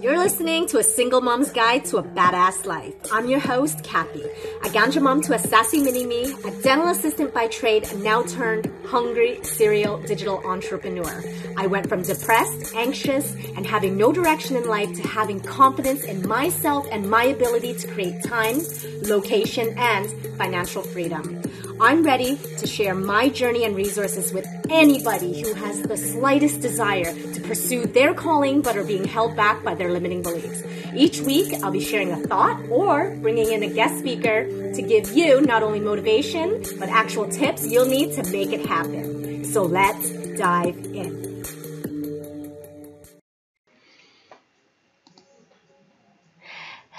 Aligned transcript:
You're 0.00 0.18
listening 0.18 0.66
to 0.68 0.78
a 0.78 0.82
single 0.82 1.22
mom's 1.22 1.50
guide 1.50 1.86
to 1.86 1.96
a 1.96 2.02
badass 2.02 2.66
life. 2.66 2.94
I'm 3.10 3.30
your 3.30 3.40
host, 3.40 3.82
Kathy, 3.82 4.22
a 4.22 4.68
ganja 4.68 5.00
mom 5.00 5.22
to 5.22 5.32
a 5.32 5.38
sassy 5.38 5.80
mini 5.80 6.04
me, 6.04 6.34
a 6.44 6.50
dental 6.62 6.88
assistant 6.88 7.32
by 7.32 7.48
trade, 7.48 7.84
and 7.90 8.04
now 8.04 8.22
turned 8.22 8.70
hungry 8.84 9.42
serial 9.42 9.98
digital 10.02 10.46
entrepreneur. 10.46 11.24
I 11.56 11.66
went 11.66 11.88
from 11.88 12.02
depressed, 12.02 12.74
anxious, 12.74 13.34
and 13.56 13.66
having 13.66 13.96
no 13.96 14.12
direction 14.12 14.56
in 14.56 14.68
life 14.68 14.92
to 14.96 15.02
having 15.08 15.40
confidence 15.40 16.04
in 16.04 16.28
myself 16.28 16.86
and 16.90 17.08
my 17.08 17.24
ability 17.24 17.74
to 17.74 17.88
create 17.88 18.22
time, 18.22 18.60
location, 19.02 19.74
and 19.78 20.10
financial 20.36 20.82
freedom. 20.82 21.40
I'm 21.78 22.02
ready 22.04 22.36
to 22.36 22.66
share 22.66 22.94
my 22.94 23.28
journey 23.28 23.64
and 23.64 23.76
resources 23.76 24.32
with 24.32 24.46
anybody 24.70 25.42
who 25.42 25.52
has 25.52 25.82
the 25.82 25.96
slightest 25.98 26.60
desire 26.60 27.12
to 27.12 27.40
pursue 27.42 27.84
their 27.84 28.14
calling 28.14 28.62
but 28.62 28.78
are 28.78 28.84
being 28.84 29.04
held 29.04 29.36
back 29.36 29.62
by 29.62 29.74
their 29.74 29.92
limiting 29.92 30.22
beliefs. 30.22 30.62
Each 30.94 31.20
week, 31.20 31.52
I'll 31.62 31.70
be 31.70 31.84
sharing 31.84 32.12
a 32.12 32.16
thought 32.16 32.58
or 32.70 33.14
bringing 33.16 33.52
in 33.52 33.62
a 33.62 33.68
guest 33.68 33.98
speaker 33.98 34.72
to 34.72 34.82
give 34.82 35.12
you 35.12 35.42
not 35.42 35.62
only 35.62 35.80
motivation, 35.80 36.64
but 36.78 36.88
actual 36.88 37.28
tips 37.28 37.66
you'll 37.66 37.84
need 37.84 38.14
to 38.14 38.22
make 38.30 38.52
it 38.52 38.64
happen. 38.64 39.44
So 39.44 39.62
let's 39.62 40.10
dive 40.38 40.78
in. 40.94 41.35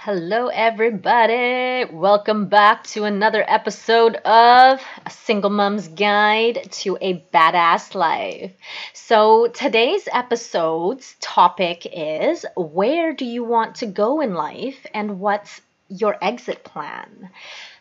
Hello, 0.08 0.48
everybody. 0.48 1.84
Welcome 1.92 2.46
back 2.48 2.86
to 2.96 3.04
another 3.04 3.44
episode 3.46 4.16
of 4.16 4.82
A 5.06 5.10
Single 5.10 5.50
Mom's 5.50 5.90
Guide 5.90 6.66
to 6.84 6.98
a 7.02 7.26
Badass 7.34 7.94
Life. 7.94 8.54
So, 8.94 9.48
today's 9.48 10.08
episode's 10.14 11.18
topic 11.20 11.86
is 11.92 12.46
Where 12.56 13.12
do 13.12 13.26
you 13.26 13.44
want 13.44 13.76
to 13.76 13.86
go 13.86 14.22
in 14.22 14.34
life 14.34 14.86
and 14.94 15.20
what's 15.20 15.60
your 15.90 16.16
exit 16.22 16.64
plan? 16.64 17.30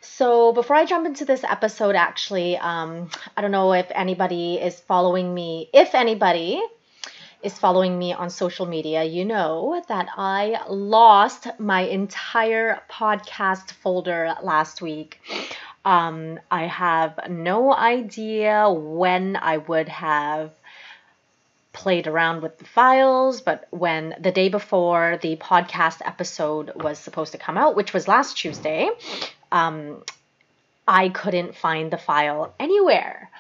So, 0.01 0.53
before 0.53 0.75
I 0.75 0.85
jump 0.85 1.07
into 1.07 1.25
this 1.25 1.45
episode, 1.45 1.95
actually, 1.95 2.57
um, 2.57 3.09
I 3.37 3.41
don't 3.41 3.53
know 3.53 3.73
if 3.73 3.87
anybody 3.95 4.57
is 4.57 4.81
following 4.81 5.33
me. 5.33 5.71
If 5.73 5.95
anybody, 5.95 6.61
is 7.43 7.59
following 7.59 7.99
me 7.99 8.13
on 8.13 8.31
social 8.31 8.67
media, 8.67 9.05
you 9.05 9.25
know 9.25 9.83
that 9.89 10.09
I 10.17 10.61
lost 10.69 11.47
my 11.59 11.83
entire 11.83 12.81
podcast 12.91 13.73
folder 13.73 14.35
last 14.43 14.83
week. 14.83 15.21
Um, 15.85 16.41
I 16.51 16.67
have 16.67 17.31
no 17.31 17.73
idea 17.73 18.69
when 18.71 19.37
I 19.37 19.59
would 19.59 19.89
have 19.89 20.53
played 21.73 22.07
around 22.07 22.43
with 22.43 22.59
the 22.59 22.65
files, 22.65 23.43
but 23.43 23.69
when 23.71 24.15
the 24.19 24.33
day 24.33 24.49
before 24.49 25.19
the 25.21 25.37
podcast 25.37 26.01
episode 26.05 26.73
was 26.75 26.99
supposed 26.99 27.33
to 27.33 27.39
come 27.39 27.59
out, 27.59 27.77
which 27.77 27.93
was 27.93 28.09
last 28.09 28.39
Tuesday, 28.39 28.89
um, 29.53 30.03
I 30.89 31.11
couldn't 31.11 31.55
find 31.55 31.93
the 31.93 31.99
file 31.99 32.55
anywhere. 32.59 33.31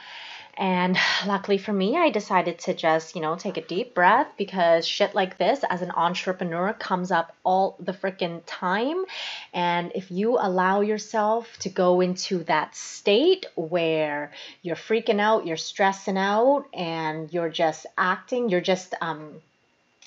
And 0.56 0.96
luckily 1.26 1.58
for 1.58 1.72
me, 1.72 1.96
I 1.96 2.10
decided 2.10 2.58
to 2.60 2.74
just, 2.74 3.14
you 3.14 3.22
know, 3.22 3.36
take 3.36 3.56
a 3.56 3.62
deep 3.62 3.94
breath 3.94 4.28
because 4.36 4.86
shit 4.86 5.14
like 5.14 5.38
this 5.38 5.60
as 5.68 5.82
an 5.82 5.90
entrepreneur 5.90 6.72
comes 6.72 7.10
up 7.10 7.34
all 7.44 7.76
the 7.78 7.92
freaking 7.92 8.42
time. 8.46 9.04
And 9.52 9.92
if 9.94 10.10
you 10.10 10.38
allow 10.38 10.80
yourself 10.80 11.48
to 11.60 11.68
go 11.68 12.00
into 12.00 12.44
that 12.44 12.74
state 12.74 13.46
where 13.54 14.32
you're 14.62 14.76
freaking 14.76 15.20
out, 15.20 15.46
you're 15.46 15.56
stressing 15.56 16.18
out, 16.18 16.66
and 16.72 17.32
you're 17.32 17.50
just 17.50 17.86
acting, 17.98 18.48
you're 18.48 18.60
just 18.60 18.94
um, 19.00 19.40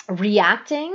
reacting, 0.10 0.94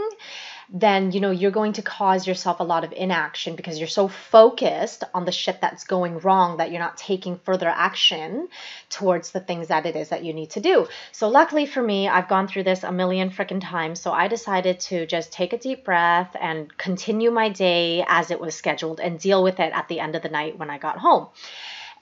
then 0.76 1.12
you 1.12 1.20
know 1.20 1.30
you're 1.30 1.52
going 1.52 1.72
to 1.72 1.82
cause 1.82 2.26
yourself 2.26 2.58
a 2.58 2.64
lot 2.64 2.82
of 2.82 2.92
inaction 2.92 3.54
because 3.54 3.78
you're 3.78 3.86
so 3.86 4.08
focused 4.08 5.04
on 5.14 5.24
the 5.24 5.30
shit 5.30 5.60
that's 5.60 5.84
going 5.84 6.18
wrong 6.18 6.56
that 6.56 6.72
you're 6.72 6.80
not 6.80 6.96
taking 6.96 7.38
further 7.38 7.68
action 7.68 8.48
towards 8.90 9.30
the 9.30 9.38
things 9.38 9.68
that 9.68 9.86
it 9.86 9.94
is 9.94 10.08
that 10.08 10.24
you 10.24 10.34
need 10.34 10.50
to 10.50 10.60
do. 10.60 10.88
So 11.12 11.28
luckily 11.28 11.64
for 11.64 11.80
me, 11.80 12.08
I've 12.08 12.28
gone 12.28 12.48
through 12.48 12.64
this 12.64 12.82
a 12.82 12.90
million 12.90 13.30
freaking 13.30 13.60
times, 13.62 14.00
so 14.00 14.10
I 14.10 14.26
decided 14.26 14.80
to 14.80 15.06
just 15.06 15.32
take 15.32 15.52
a 15.52 15.58
deep 15.58 15.84
breath 15.84 16.34
and 16.40 16.76
continue 16.76 17.30
my 17.30 17.50
day 17.50 18.04
as 18.08 18.32
it 18.32 18.40
was 18.40 18.56
scheduled 18.56 18.98
and 18.98 19.18
deal 19.18 19.44
with 19.44 19.60
it 19.60 19.72
at 19.72 19.86
the 19.86 20.00
end 20.00 20.16
of 20.16 20.22
the 20.22 20.28
night 20.28 20.58
when 20.58 20.70
I 20.70 20.78
got 20.78 20.98
home. 20.98 21.28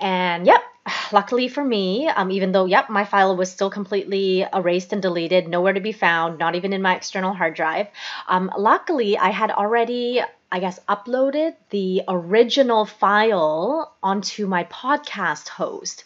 And 0.00 0.46
yep, 0.46 0.62
luckily 1.12 1.48
for 1.48 1.64
me, 1.64 2.08
um, 2.08 2.30
even 2.30 2.52
though, 2.52 2.66
yep, 2.66 2.90
my 2.90 3.04
file 3.04 3.36
was 3.36 3.50
still 3.50 3.70
completely 3.70 4.46
erased 4.52 4.92
and 4.92 5.02
deleted, 5.02 5.48
nowhere 5.48 5.72
to 5.72 5.80
be 5.80 5.92
found, 5.92 6.38
not 6.38 6.54
even 6.54 6.72
in 6.72 6.82
my 6.82 6.96
external 6.96 7.32
hard 7.32 7.54
drive, 7.54 7.88
um, 8.28 8.50
luckily 8.56 9.16
I 9.18 9.30
had 9.30 9.50
already, 9.50 10.22
I 10.50 10.60
guess, 10.60 10.78
uploaded 10.88 11.54
the 11.70 12.02
original 12.08 12.84
file 12.84 13.94
onto 14.02 14.46
my 14.46 14.64
podcast 14.64 15.48
host. 15.48 16.04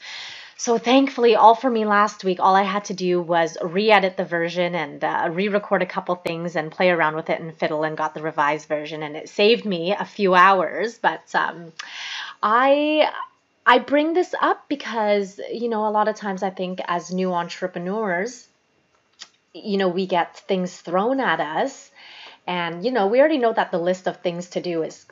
So 0.59 0.78
thankfully, 0.78 1.36
all 1.36 1.54
for 1.54 1.69
me 1.69 1.84
last 1.84 2.25
week, 2.25 2.41
all 2.41 2.56
I 2.56 2.62
had 2.62 2.86
to 2.86 2.94
do 2.94 3.20
was 3.20 3.59
re-edit 3.62 4.16
the 4.16 4.25
version 4.25 4.75
and 4.75 5.04
uh, 5.04 5.28
re-record 5.31 5.82
a 5.82 5.86
couple 5.86 6.15
things 6.15 6.56
and 6.56 6.72
play 6.72 6.88
around 6.88 7.15
with 7.15 7.28
it 7.28 7.41
and 7.41 7.54
fiddle 7.54 7.84
and 7.84 7.94
got 7.94 8.15
the 8.15 8.22
revised 8.22 8.66
version, 8.66 9.03
and 9.03 9.16
it 9.16 9.28
saved 9.28 9.66
me 9.66 9.92
a 9.92 10.06
few 10.06 10.34
hours. 10.34 10.97
But 10.97 11.22
um, 11.34 11.72
I 12.42 13.12
I 13.66 13.81
bring 13.81 14.12
this 14.12 14.32
up 14.41 14.69
because, 14.69 15.41
you 15.53 15.69
know, 15.69 15.88
a 15.88 15.91
lot 15.91 16.06
of 16.06 16.15
times 16.15 16.44
I 16.44 16.50
think 16.50 16.81
as 16.87 17.12
new 17.12 17.34
entrepreneurs, 17.34 18.47
you 19.53 19.77
know, 19.77 19.88
we 19.88 20.06
get 20.06 20.37
things 20.37 20.81
thrown 20.81 21.19
at 21.19 21.41
us. 21.41 21.91
And, 22.47 22.84
you 22.84 22.93
know, 22.93 23.09
we 23.09 23.19
already 23.19 23.38
know 23.38 23.53
that 23.53 23.72
the 23.72 23.78
list 23.78 24.06
of 24.06 24.19
things 24.19 24.50
to 24.50 24.62
do 24.62 24.84
is 24.84 25.04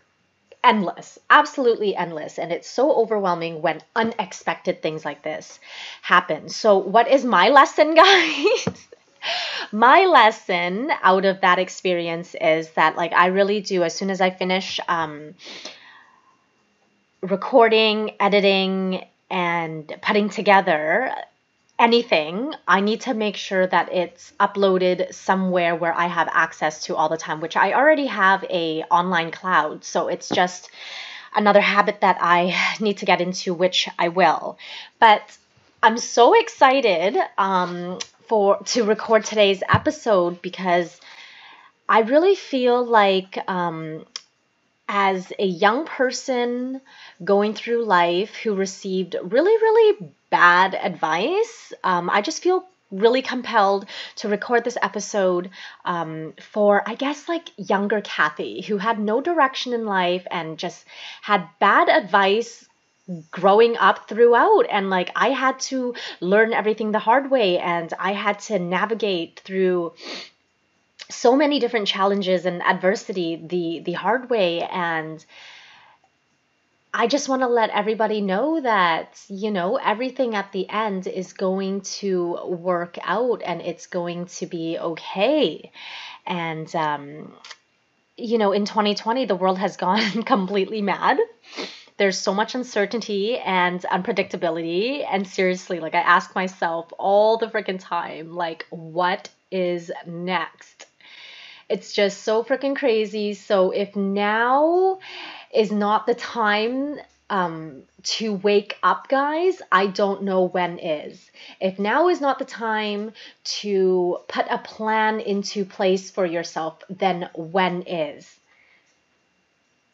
endless, 0.62 1.18
absolutely 1.28 1.96
endless. 1.96 2.38
And 2.38 2.52
it's 2.52 2.68
so 2.68 2.94
overwhelming 2.94 3.60
when 3.60 3.80
unexpected 3.96 4.82
things 4.82 5.04
like 5.04 5.22
this 5.22 5.58
happen. 6.02 6.48
So, 6.48 6.78
what 6.78 7.08
is 7.08 7.24
my 7.24 7.48
lesson, 7.48 7.94
guys? 7.96 8.66
my 9.72 10.06
lesson 10.06 10.92
out 11.02 11.24
of 11.24 11.40
that 11.40 11.58
experience 11.58 12.36
is 12.40 12.70
that, 12.72 12.94
like, 12.94 13.12
I 13.12 13.26
really 13.26 13.60
do, 13.60 13.82
as 13.82 13.96
soon 13.96 14.10
as 14.10 14.20
I 14.20 14.30
finish, 14.30 14.78
um, 14.86 15.34
recording, 17.24 18.12
editing, 18.20 19.04
and 19.30 19.92
putting 20.02 20.28
together 20.28 21.14
anything, 21.78 22.54
I 22.68 22.80
need 22.80 23.00
to 23.02 23.14
make 23.14 23.36
sure 23.36 23.66
that 23.66 23.92
it's 23.92 24.32
uploaded 24.38 25.12
somewhere 25.12 25.74
where 25.74 25.92
I 25.92 26.06
have 26.06 26.28
access 26.30 26.84
to 26.84 26.96
all 26.96 27.08
the 27.08 27.16
time, 27.16 27.40
which 27.40 27.56
I 27.56 27.72
already 27.72 28.06
have 28.06 28.44
a 28.44 28.82
online 28.84 29.30
cloud. 29.30 29.84
So 29.84 30.08
it's 30.08 30.28
just 30.28 30.70
another 31.34 31.60
habit 31.60 32.02
that 32.02 32.18
I 32.20 32.54
need 32.80 32.98
to 32.98 33.06
get 33.06 33.20
into, 33.20 33.54
which 33.54 33.88
I 33.98 34.08
will. 34.08 34.58
But 35.00 35.22
I'm 35.82 35.98
so 35.98 36.38
excited 36.38 37.16
um, 37.36 37.98
for 38.28 38.58
to 38.58 38.84
record 38.84 39.24
today's 39.24 39.62
episode 39.68 40.40
because 40.42 41.00
I 41.88 42.00
really 42.00 42.34
feel 42.34 42.84
like 42.84 43.38
um, 43.48 44.06
as 44.88 45.32
a 45.38 45.46
young 45.46 45.86
person 45.86 46.80
going 47.22 47.54
through 47.54 47.84
life 47.84 48.36
who 48.36 48.54
received 48.54 49.16
really, 49.22 49.52
really 49.52 50.12
bad 50.30 50.74
advice, 50.74 51.72
um, 51.82 52.10
I 52.10 52.20
just 52.20 52.42
feel 52.42 52.64
really 52.90 53.22
compelled 53.22 53.86
to 54.16 54.28
record 54.28 54.62
this 54.64 54.78
episode 54.80 55.50
um, 55.84 56.34
for, 56.40 56.88
I 56.88 56.94
guess, 56.94 57.28
like 57.28 57.50
younger 57.56 58.00
Kathy, 58.00 58.62
who 58.62 58.78
had 58.78 58.98
no 58.98 59.20
direction 59.20 59.72
in 59.72 59.86
life 59.86 60.26
and 60.30 60.58
just 60.58 60.84
had 61.22 61.48
bad 61.58 61.88
advice 61.88 62.66
growing 63.30 63.76
up 63.76 64.08
throughout. 64.08 64.66
And 64.70 64.90
like 64.90 65.10
I 65.16 65.30
had 65.30 65.58
to 65.60 65.94
learn 66.20 66.52
everything 66.52 66.92
the 66.92 66.98
hard 66.98 67.30
way 67.30 67.58
and 67.58 67.92
I 67.98 68.12
had 68.12 68.38
to 68.40 68.58
navigate 68.58 69.40
through 69.44 69.92
so 71.14 71.36
many 71.36 71.58
different 71.60 71.86
challenges 71.86 72.46
and 72.46 72.62
adversity 72.62 73.36
the 73.36 73.80
the 73.84 73.92
hard 73.92 74.30
way 74.30 74.62
and 74.62 75.24
I 76.96 77.08
just 77.08 77.28
want 77.28 77.42
to 77.42 77.48
let 77.48 77.70
everybody 77.70 78.20
know 78.20 78.60
that, 78.60 79.20
you 79.28 79.50
know, 79.50 79.78
everything 79.78 80.36
at 80.36 80.52
the 80.52 80.70
end 80.70 81.08
is 81.08 81.32
going 81.32 81.80
to 81.98 82.38
work 82.46 82.98
out 83.02 83.42
and 83.44 83.60
it's 83.60 83.88
going 83.88 84.26
to 84.26 84.46
be 84.46 84.78
okay. 84.78 85.72
And, 86.24 86.72
um, 86.76 87.32
you 88.16 88.38
know, 88.38 88.52
in 88.52 88.64
2020, 88.64 89.24
the 89.24 89.34
world 89.34 89.58
has 89.58 89.76
gone 89.86 90.22
completely 90.22 90.82
mad. 90.82 91.18
There's 91.96 92.18
so 92.18 92.32
much 92.32 92.54
uncertainty 92.54 93.38
and 93.38 93.80
unpredictability. 93.82 95.04
And 95.04 95.26
seriously, 95.26 95.80
like, 95.80 95.96
I 95.96 96.00
ask 96.00 96.36
myself 96.36 96.92
all 96.96 97.38
the 97.38 97.48
freaking 97.48 97.80
time, 97.80 98.36
like, 98.36 98.66
what 98.70 99.30
is 99.50 99.90
next? 100.06 100.86
It's 101.68 101.92
just 101.92 102.22
so 102.22 102.44
freaking 102.44 102.76
crazy. 102.76 103.34
So 103.34 103.70
if 103.70 103.96
now 103.96 104.98
is 105.52 105.72
not 105.72 106.06
the 106.06 106.14
time 106.14 106.98
um, 107.30 107.82
to 108.02 108.34
wake 108.34 108.76
up, 108.82 109.08
guys, 109.08 109.60
I 109.72 109.86
don't 109.86 110.24
know 110.24 110.44
when 110.44 110.78
is. 110.78 111.30
If 111.60 111.78
now 111.78 112.08
is 112.08 112.20
not 112.20 112.38
the 112.38 112.44
time 112.44 113.12
to 113.60 114.18
put 114.28 114.46
a 114.50 114.58
plan 114.58 115.20
into 115.20 115.64
place 115.64 116.10
for 116.10 116.26
yourself, 116.26 116.82
then 116.90 117.30
when 117.34 117.82
is? 117.82 118.38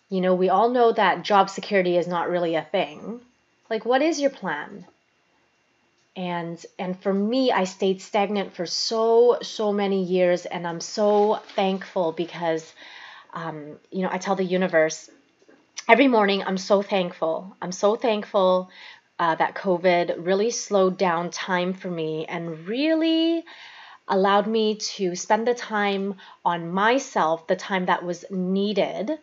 You 0.09 0.21
know, 0.21 0.35
we 0.35 0.49
all 0.49 0.71
know 0.71 0.91
that 0.93 1.23
job 1.23 1.49
security 1.51 1.97
is 1.97 2.09
not 2.09 2.29
really 2.29 2.57
a 2.57 2.63
thing. 2.63 3.21
Like, 3.69 3.85
what 3.85 4.03
is 4.03 4.21
your 4.21 4.31
plan? 4.31 4.87
And 6.21 6.63
and 6.79 7.01
for 7.01 7.15
me, 7.15 7.51
I 7.51 7.65
stayed 7.65 8.03
stagnant 8.03 8.53
for 8.53 8.67
so 8.67 9.39
so 9.41 9.73
many 9.73 10.05
years, 10.05 10.45
and 10.45 10.67
I'm 10.67 10.83
so 10.83 11.41
thankful 11.57 12.13
because, 12.13 12.75
um, 13.33 13.79
you 13.91 14.03
know, 14.03 14.11
I 14.13 14.19
tell 14.19 14.37
the 14.37 14.45
universe 14.45 15.09
every 15.89 16.09
morning 16.09 16.43
I'm 16.43 16.59
so 16.59 16.83
thankful. 16.83 17.57
I'm 17.63 17.73
so 17.73 17.97
thankful 17.97 18.69
uh, 19.19 19.35
that 19.37 19.55
COVID 19.55 20.27
really 20.27 20.51
slowed 20.51 20.99
down 20.99 21.31
time 21.31 21.73
for 21.73 21.91
me 21.91 22.27
and 22.27 22.69
really 22.69 23.43
allowed 24.07 24.47
me 24.47 24.75
to 24.75 25.17
spend 25.17 25.47
the 25.47 25.55
time 25.55 26.17
on 26.45 26.71
myself, 26.71 27.47
the 27.47 27.57
time 27.57 27.87
that 27.87 28.05
was 28.05 28.27
needed 28.31 29.19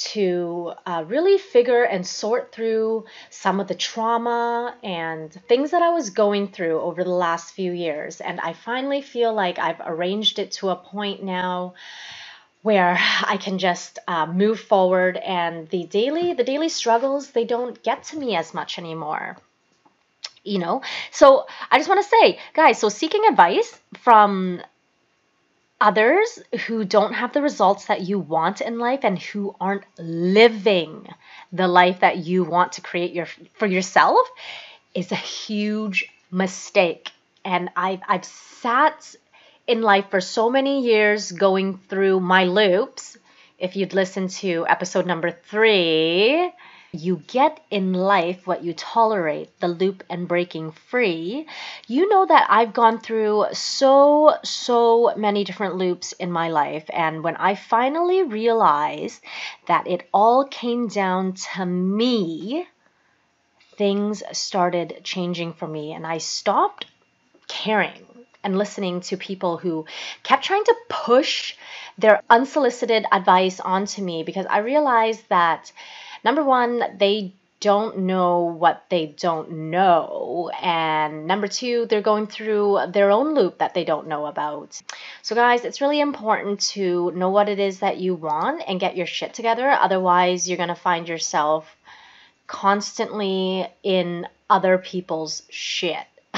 to 0.00 0.72
uh, 0.86 1.04
really 1.06 1.38
figure 1.38 1.82
and 1.82 2.06
sort 2.06 2.52
through 2.52 3.04
some 3.30 3.60
of 3.60 3.68
the 3.68 3.74
trauma 3.74 4.74
and 4.82 5.32
things 5.48 5.72
that 5.72 5.82
I 5.82 5.90
was 5.90 6.10
going 6.10 6.48
through 6.48 6.80
over 6.80 7.04
the 7.04 7.10
last 7.10 7.52
few 7.54 7.72
years. 7.72 8.20
And 8.20 8.40
I 8.40 8.54
finally 8.54 9.02
feel 9.02 9.34
like 9.34 9.58
I've 9.58 9.80
arranged 9.84 10.38
it 10.38 10.52
to 10.52 10.70
a 10.70 10.76
point 10.76 11.22
now 11.22 11.74
where 12.62 12.98
I 13.24 13.36
can 13.38 13.58
just 13.58 13.98
uh, 14.06 14.26
move 14.26 14.60
forward 14.60 15.16
and 15.16 15.68
the 15.68 15.84
daily 15.84 16.34
the 16.34 16.44
daily 16.44 16.68
struggles 16.68 17.30
they 17.30 17.44
don't 17.44 17.82
get 17.82 18.04
to 18.04 18.18
me 18.18 18.36
as 18.36 18.52
much 18.52 18.78
anymore 18.78 19.38
you 20.44 20.58
know 20.58 20.82
so 21.10 21.46
I 21.70 21.78
just 21.78 21.88
want 21.88 22.02
to 22.02 22.08
say 22.08 22.38
guys 22.54 22.78
so 22.78 22.88
seeking 22.88 23.22
advice 23.28 23.78
from 24.00 24.60
others 25.80 26.38
who 26.66 26.84
don't 26.84 27.14
have 27.14 27.32
the 27.32 27.42
results 27.42 27.86
that 27.86 28.02
you 28.02 28.18
want 28.18 28.60
in 28.60 28.78
life 28.78 29.00
and 29.02 29.18
who 29.18 29.54
aren't 29.60 29.84
living 29.98 31.06
the 31.52 31.66
life 31.66 32.00
that 32.00 32.18
you 32.18 32.44
want 32.44 32.72
to 32.72 32.80
create 32.80 33.12
your 33.12 33.26
for 33.54 33.66
yourself 33.66 34.28
is 34.94 35.10
a 35.10 35.16
huge 35.16 36.06
mistake 36.30 37.10
and 37.44 37.70
I've 37.76 38.00
I've 38.06 38.24
sat 38.24 39.14
in 39.66 39.82
life 39.82 40.06
for 40.10 40.20
so 40.20 40.50
many 40.50 40.82
years 40.82 41.32
going 41.32 41.78
through 41.78 42.20
my 42.20 42.44
loops. 42.44 43.16
If 43.58 43.76
you'd 43.76 43.94
listen 43.94 44.28
to 44.28 44.66
episode 44.68 45.06
number 45.06 45.30
three, 45.30 46.50
you 46.92 47.22
get 47.26 47.60
in 47.70 47.92
life 47.92 48.46
what 48.46 48.64
you 48.64 48.74
tolerate, 48.74 49.48
the 49.60 49.68
loop 49.68 50.02
and 50.10 50.26
breaking 50.26 50.72
free. 50.72 51.46
You 51.86 52.08
know 52.08 52.26
that 52.26 52.46
I've 52.50 52.72
gone 52.72 52.98
through 52.98 53.46
so, 53.52 54.34
so 54.42 55.14
many 55.16 55.44
different 55.44 55.76
loops 55.76 56.12
in 56.12 56.32
my 56.32 56.48
life. 56.48 56.84
And 56.92 57.22
when 57.22 57.36
I 57.36 57.54
finally 57.54 58.22
realized 58.22 59.22
that 59.66 59.86
it 59.86 60.08
all 60.12 60.46
came 60.46 60.88
down 60.88 61.34
to 61.54 61.64
me, 61.64 62.66
things 63.76 64.22
started 64.32 65.00
changing 65.04 65.52
for 65.52 65.68
me. 65.68 65.92
And 65.92 66.06
I 66.06 66.18
stopped 66.18 66.86
caring 67.46 68.06
and 68.42 68.56
listening 68.58 69.00
to 69.00 69.16
people 69.16 69.58
who 69.58 69.86
kept 70.22 70.44
trying 70.44 70.64
to 70.64 70.74
push 70.88 71.54
their 71.98 72.22
unsolicited 72.30 73.04
advice 73.12 73.60
onto 73.60 74.02
me 74.02 74.22
because 74.22 74.46
I 74.48 74.58
realized 74.58 75.22
that 75.28 75.72
number 76.24 76.42
one, 76.44 76.82
they 76.98 77.32
don't 77.60 77.98
know 77.98 78.40
what 78.40 78.84
they 78.88 79.06
don't 79.06 79.50
know. 79.70 80.50
And 80.60 81.26
number 81.26 81.46
two, 81.46 81.86
they're 81.86 82.00
going 82.00 82.26
through 82.26 82.86
their 82.88 83.10
own 83.10 83.34
loop 83.34 83.58
that 83.58 83.74
they 83.74 83.84
don't 83.84 84.08
know 84.08 84.26
about. 84.26 84.80
So, 85.22 85.34
guys, 85.34 85.64
it's 85.64 85.82
really 85.82 86.00
important 86.00 86.60
to 86.72 87.10
know 87.12 87.28
what 87.28 87.50
it 87.50 87.58
is 87.58 87.80
that 87.80 87.98
you 87.98 88.14
want 88.14 88.62
and 88.66 88.80
get 88.80 88.96
your 88.96 89.06
shit 89.06 89.34
together. 89.34 89.68
Otherwise, 89.70 90.48
you're 90.48 90.56
going 90.56 90.70
to 90.70 90.74
find 90.74 91.06
yourself 91.06 91.76
constantly 92.46 93.66
in 93.82 94.26
other 94.48 94.78
people's 94.78 95.42
shit. 95.50 96.06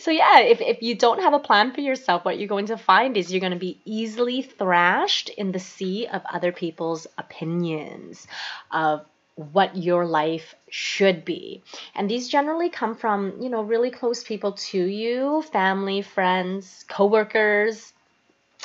so 0.00 0.10
yeah, 0.10 0.40
if, 0.40 0.60
if 0.60 0.82
you 0.82 0.94
don't 0.94 1.20
have 1.20 1.34
a 1.34 1.38
plan 1.38 1.72
for 1.72 1.80
yourself, 1.80 2.24
what 2.24 2.38
you're 2.38 2.48
going 2.48 2.66
to 2.66 2.76
find 2.76 3.16
is 3.16 3.32
you're 3.32 3.40
going 3.40 3.52
to 3.52 3.58
be 3.58 3.80
easily 3.84 4.42
thrashed 4.42 5.28
in 5.30 5.52
the 5.52 5.58
sea 5.58 6.06
of 6.06 6.22
other 6.32 6.52
people's 6.52 7.06
opinions 7.16 8.26
of 8.70 9.04
what 9.34 9.76
your 9.76 10.04
life 10.04 10.54
should 10.68 11.24
be. 11.24 11.62
And 11.94 12.10
these 12.10 12.28
generally 12.28 12.70
come 12.70 12.96
from, 12.96 13.40
you 13.40 13.48
know, 13.48 13.62
really 13.62 13.90
close 13.90 14.24
people 14.24 14.52
to 14.52 14.84
you, 14.84 15.42
family, 15.52 16.02
friends, 16.02 16.84
coworkers. 16.88 17.92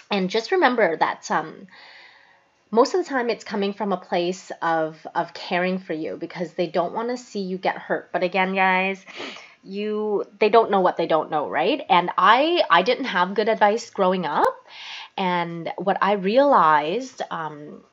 And 0.09 0.29
just 0.29 0.51
remember 0.51 0.97
that 0.97 1.29
um 1.29 1.67
most 2.71 2.95
of 2.95 3.03
the 3.03 3.09
time 3.09 3.29
it's 3.29 3.43
coming 3.43 3.71
from 3.71 3.91
a 3.91 3.97
place 3.97 4.51
of 4.63 5.05
of 5.13 5.33
caring 5.35 5.77
for 5.77 5.93
you 5.93 6.17
because 6.17 6.53
they 6.53 6.65
don't 6.65 6.93
want 6.93 7.09
to 7.09 7.17
see 7.17 7.41
you 7.41 7.59
get 7.59 7.77
hurt. 7.77 8.11
But 8.11 8.23
again, 8.23 8.55
guys, 8.55 9.05
you 9.63 10.25
they 10.39 10.49
don't 10.49 10.71
know 10.71 10.81
what 10.81 10.97
they 10.97 11.07
don't 11.07 11.31
know 11.31 11.49
right? 11.49 11.81
And 11.89 12.09
i 12.17 12.63
i 12.69 12.81
didn't 12.83 13.05
have 13.05 13.33
good 13.33 13.49
advice 13.49 13.89
growing 13.89 14.25
up. 14.25 14.55
And 15.17 15.71
what 15.77 15.97
i 16.01 16.13
realized 16.13 17.21
um 17.31 17.83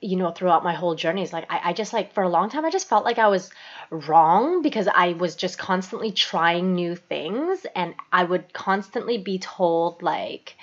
you 0.00 0.16
know 0.16 0.30
throughout 0.30 0.62
my 0.62 0.74
whole 0.74 0.94
journey 0.94 1.22
is 1.22 1.32
like 1.32 1.46
I, 1.50 1.70
I 1.70 1.72
just 1.72 1.92
like 1.92 2.12
for 2.12 2.22
a 2.22 2.28
long 2.28 2.50
time 2.50 2.64
i 2.64 2.70
just 2.70 2.88
felt 2.88 3.04
like 3.04 3.18
i 3.18 3.28
was 3.28 3.50
wrong 3.90 4.62
because 4.62 4.88
i 4.94 5.14
was 5.14 5.36
just 5.36 5.58
constantly 5.58 6.12
trying 6.12 6.74
new 6.74 6.96
things. 6.96 7.66
And 7.74 7.94
i 8.12 8.22
would 8.24 8.52
constantly 8.52 9.18
be 9.18 9.38
told 9.38 10.02
like 10.02 10.56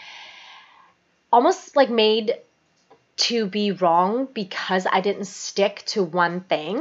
almost 1.31 1.75
like 1.75 1.89
made 1.89 2.35
to 3.15 3.45
be 3.45 3.71
wrong 3.71 4.27
because 4.33 4.85
i 4.91 5.01
didn't 5.01 5.25
stick 5.25 5.83
to 5.87 6.03
one 6.03 6.41
thing 6.41 6.77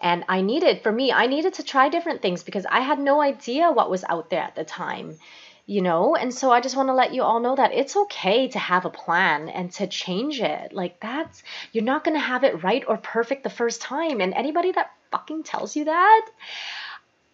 and 0.00 0.24
I 0.28 0.42
needed, 0.42 0.82
for 0.82 0.92
me, 0.92 1.12
I 1.12 1.26
needed 1.26 1.54
to 1.54 1.62
try 1.62 1.88
different 1.88 2.22
things 2.22 2.42
because 2.42 2.66
I 2.66 2.80
had 2.80 2.98
no 2.98 3.20
idea 3.20 3.72
what 3.72 3.90
was 3.90 4.04
out 4.04 4.30
there 4.30 4.42
at 4.42 4.54
the 4.54 4.64
time, 4.64 5.16
you 5.64 5.80
know? 5.80 6.14
And 6.14 6.34
so 6.34 6.52
I 6.52 6.60
just 6.60 6.76
want 6.76 6.90
to 6.90 6.94
let 6.94 7.14
you 7.14 7.22
all 7.22 7.40
know 7.40 7.56
that 7.56 7.72
it's 7.72 7.96
okay 7.96 8.48
to 8.48 8.58
have 8.58 8.84
a 8.84 8.90
plan 8.90 9.48
and 9.48 9.72
to 9.72 9.86
change 9.86 10.40
it. 10.40 10.72
Like, 10.72 11.00
that's, 11.00 11.42
you're 11.72 11.84
not 11.84 12.04
going 12.04 12.16
to 12.16 12.20
have 12.20 12.44
it 12.44 12.62
right 12.62 12.84
or 12.86 12.98
perfect 12.98 13.42
the 13.42 13.50
first 13.50 13.80
time. 13.80 14.20
And 14.20 14.34
anybody 14.34 14.72
that 14.72 14.90
fucking 15.10 15.44
tells 15.44 15.74
you 15.76 15.86
that, 15.86 16.28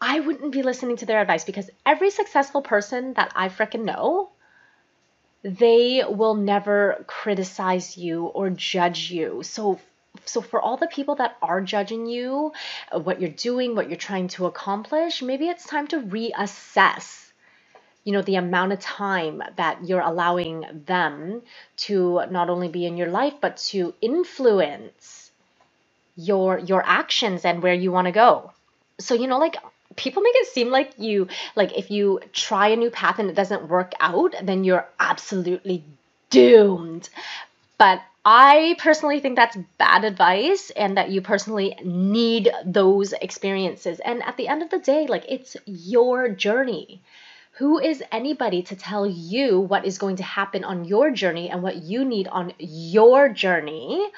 I 0.00 0.20
wouldn't 0.20 0.52
be 0.52 0.62
listening 0.62 0.96
to 0.98 1.06
their 1.06 1.20
advice 1.20 1.44
because 1.44 1.70
every 1.84 2.10
successful 2.10 2.62
person 2.62 3.14
that 3.14 3.32
I 3.34 3.48
freaking 3.48 3.84
know, 3.84 4.30
they 5.42 6.04
will 6.08 6.34
never 6.34 7.04
criticize 7.08 7.96
you 7.96 8.26
or 8.26 8.50
judge 8.50 9.10
you. 9.10 9.42
So 9.42 9.80
so 10.26 10.40
for 10.40 10.60
all 10.60 10.76
the 10.76 10.88
people 10.88 11.16
that 11.16 11.36
are 11.42 11.60
judging 11.60 12.06
you, 12.06 12.52
uh, 12.94 12.98
what 13.00 13.20
you're 13.20 13.30
doing, 13.30 13.74
what 13.76 13.88
you're 13.88 13.96
trying 13.98 14.28
to 14.28 14.46
accomplish, 14.46 15.22
maybe 15.22 15.48
it's 15.48 15.66
time 15.66 15.86
to 15.88 16.00
reassess 16.00 17.22
you 18.04 18.12
know 18.12 18.22
the 18.22 18.36
amount 18.36 18.72
of 18.72 18.80
time 18.80 19.42
that 19.56 19.84
you're 19.86 20.00
allowing 20.00 20.64
them 20.86 21.42
to 21.76 22.22
not 22.30 22.50
only 22.50 22.68
be 22.68 22.86
in 22.86 22.96
your 22.96 23.08
life 23.10 23.34
but 23.40 23.56
to 23.58 23.94
influence 24.00 25.30
your 26.16 26.58
your 26.58 26.82
actions 26.86 27.44
and 27.44 27.62
where 27.62 27.74
you 27.74 27.92
want 27.92 28.06
to 28.06 28.12
go. 28.12 28.52
So 29.00 29.14
you 29.14 29.26
know 29.26 29.38
like 29.38 29.56
people 29.96 30.22
make 30.22 30.34
it 30.36 30.48
seem 30.48 30.70
like 30.70 30.92
you 30.98 31.28
like 31.56 31.76
if 31.78 31.90
you 31.90 32.20
try 32.32 32.68
a 32.68 32.76
new 32.76 32.90
path 32.90 33.18
and 33.18 33.30
it 33.30 33.36
doesn't 33.36 33.68
work 33.68 33.92
out 34.00 34.34
then 34.42 34.64
you're 34.64 34.86
absolutely 35.00 35.84
doomed. 36.30 37.08
But 37.78 38.02
I 38.24 38.76
personally 38.78 39.20
think 39.20 39.36
that's 39.36 39.56
bad 39.78 40.04
advice 40.04 40.70
and 40.70 40.96
that 40.96 41.10
you 41.10 41.20
personally 41.22 41.76
need 41.84 42.50
those 42.64 43.12
experiences. 43.12 44.00
And 44.00 44.22
at 44.22 44.36
the 44.36 44.46
end 44.48 44.62
of 44.62 44.70
the 44.70 44.78
day, 44.78 45.06
like 45.08 45.24
it's 45.28 45.56
your 45.66 46.28
journey. 46.28 47.02
Who 47.56 47.78
is 47.78 48.02
anybody 48.12 48.62
to 48.62 48.76
tell 48.76 49.06
you 49.06 49.60
what 49.60 49.84
is 49.84 49.98
going 49.98 50.16
to 50.16 50.22
happen 50.22 50.64
on 50.64 50.84
your 50.84 51.10
journey 51.10 51.50
and 51.50 51.62
what 51.62 51.82
you 51.82 52.04
need 52.04 52.28
on 52.28 52.52
your 52.58 53.28
journey? 53.28 54.10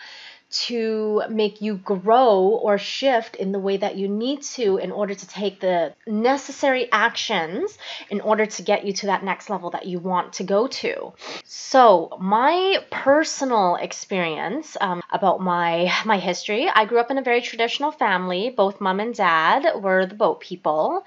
To 0.54 1.22
make 1.28 1.60
you 1.60 1.76
grow 1.76 2.60
or 2.62 2.78
shift 2.78 3.36
in 3.36 3.52
the 3.52 3.58
way 3.58 3.76
that 3.76 3.96
you 3.96 4.08
need 4.08 4.42
to 4.42 4.76
in 4.76 4.92
order 4.92 5.14
to 5.14 5.26
take 5.26 5.60
the 5.60 5.92
necessary 6.06 6.88
actions 6.92 7.76
in 8.10 8.20
order 8.20 8.46
to 8.46 8.62
get 8.62 8.84
you 8.84 8.92
to 8.92 9.06
that 9.06 9.24
next 9.24 9.50
level 9.50 9.70
that 9.70 9.86
you 9.86 9.98
want 9.98 10.34
to 10.34 10.44
go 10.44 10.66
to. 10.66 11.12
So, 11.44 12.16
my 12.20 12.78
personal 12.90 13.76
experience 13.76 14.76
um, 14.80 15.02
about 15.12 15.40
my 15.40 15.92
my 16.04 16.18
history, 16.18 16.68
I 16.68 16.84
grew 16.84 17.00
up 17.00 17.10
in 17.10 17.18
a 17.18 17.22
very 17.22 17.40
traditional 17.40 17.90
family. 17.90 18.50
Both 18.50 18.80
mom 18.80 19.00
and 19.00 19.14
dad 19.14 19.82
were 19.82 20.06
the 20.06 20.14
boat 20.14 20.40
people. 20.40 21.04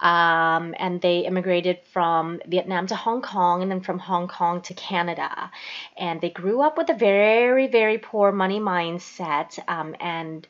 Um, 0.00 0.74
and 0.78 1.00
they 1.00 1.20
immigrated 1.20 1.78
from 1.92 2.40
Vietnam 2.46 2.86
to 2.86 2.96
Hong 2.96 3.22
Kong 3.22 3.62
and 3.62 3.70
then 3.70 3.80
from 3.80 3.98
Hong 3.98 4.28
Kong 4.28 4.62
to 4.62 4.74
Canada. 4.74 5.50
And 5.96 6.20
they 6.20 6.30
grew 6.30 6.62
up 6.62 6.78
with 6.78 6.88
a 6.90 6.94
very, 6.94 7.66
very 7.66 7.98
poor 7.98 8.30
money 8.32 8.60
mindset 8.60 9.58
um, 9.68 9.96
and 10.00 10.46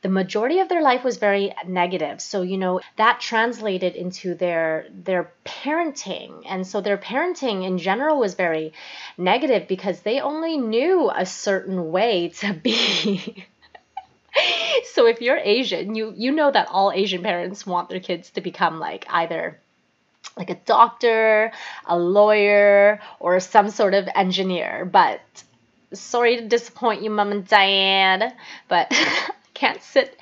the 0.00 0.08
majority 0.08 0.60
of 0.60 0.68
their 0.68 0.82
life 0.82 1.02
was 1.02 1.16
very 1.16 1.52
negative. 1.66 2.20
So 2.20 2.42
you 2.42 2.56
know 2.56 2.80
that 2.96 3.20
translated 3.20 3.96
into 3.96 4.34
their 4.34 4.86
their 4.90 5.32
parenting. 5.44 6.44
And 6.46 6.66
so 6.66 6.80
their 6.80 6.98
parenting 6.98 7.66
in 7.66 7.78
general 7.78 8.18
was 8.18 8.34
very 8.34 8.72
negative 9.16 9.66
because 9.66 10.00
they 10.00 10.20
only 10.20 10.56
knew 10.56 11.10
a 11.10 11.26
certain 11.26 11.90
way 11.90 12.28
to 12.40 12.52
be 12.52 13.44
so 14.92 15.06
if 15.06 15.20
you're 15.20 15.38
asian 15.38 15.94
you 15.94 16.12
you 16.16 16.30
know 16.32 16.50
that 16.50 16.68
all 16.70 16.92
asian 16.92 17.22
parents 17.22 17.66
want 17.66 17.88
their 17.88 18.00
kids 18.00 18.30
to 18.30 18.40
become 18.40 18.78
like 18.78 19.06
either 19.08 19.58
like 20.36 20.50
a 20.50 20.54
doctor, 20.54 21.52
a 21.86 21.98
lawyer, 21.98 23.00
or 23.20 23.40
some 23.40 23.70
sort 23.70 23.94
of 23.94 24.08
engineer. 24.14 24.84
But 24.84 25.20
sorry 25.92 26.36
to 26.36 26.46
disappoint 26.46 27.02
you, 27.02 27.10
mom 27.10 27.32
and 27.32 27.46
dad, 27.46 28.34
but 28.68 28.92
can't 29.54 29.82
sit 29.82 30.16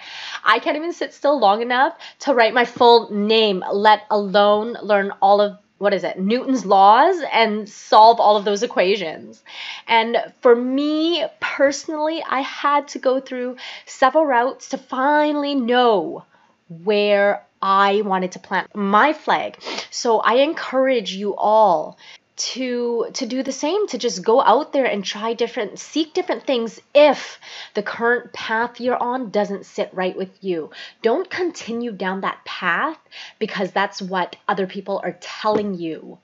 I 0.45 0.61
can't 0.61 0.77
even 0.77 0.93
sit 0.95 1.13
still 1.13 1.39
long 1.39 1.61
enough 1.61 1.95
to 2.21 2.33
write 2.33 2.55
my 2.55 2.65
full 2.65 3.13
name, 3.13 3.63
let 3.71 4.03
alone 4.11 4.77
learn 4.83 5.13
all 5.21 5.41
of 5.41 5.59
what 5.79 5.93
is 5.93 6.05
it, 6.05 6.19
Newton's 6.19 6.65
laws 6.65 7.17
and 7.33 7.69
solve 7.69 8.19
all 8.19 8.37
of 8.37 8.45
those 8.45 8.63
equations. 8.63 9.43
And 9.87 10.17
for 10.41 10.57
me 10.57 11.25
personally, 11.41 12.23
I 12.29 12.41
had 12.41 12.89
to 12.89 12.99
go 12.99 13.21
through 13.21 13.57
several 13.85 14.25
routes 14.25 14.71
to 14.71 14.79
finally 14.79 15.55
know 15.55 16.25
where 16.69 17.45
I 17.61 18.03
wanted 18.03 18.33
to 18.33 18.39
plant 18.39 18.75
my 18.75 19.13
flag. 19.13 19.59
So 19.91 20.21
I 20.21 20.37
encourage 20.37 21.13
you 21.13 21.37
all 21.37 21.99
to 22.37 23.09
to 23.15 23.27
do 23.27 23.43
the 23.43 23.53
same 23.53 23.87
to 23.89 23.97
just 23.97 24.23
go 24.23 24.43
out 24.43 24.73
there 24.73 24.85
and 24.85 25.05
try 25.05 25.33
different 25.33 25.79
seek 25.79 26.13
different 26.13 26.47
things 26.47 26.79
if 26.95 27.39
the 27.75 27.83
current 27.83 28.33
path 28.33 28.79
you're 28.79 29.03
on 29.03 29.31
doesn't 29.31 29.65
sit 29.65 29.91
right 29.95 30.17
with 30.17 30.31
you. 30.45 30.71
Don't 31.01 31.31
continue 31.31 31.93
down 31.93 32.21
that 32.21 32.45
path 32.45 32.99
because 33.39 33.73
that's 33.73 34.03
what 34.03 34.37
other 34.47 34.67
people 34.67 35.01
are 35.03 35.17
telling 35.21 35.75
you 35.75 36.19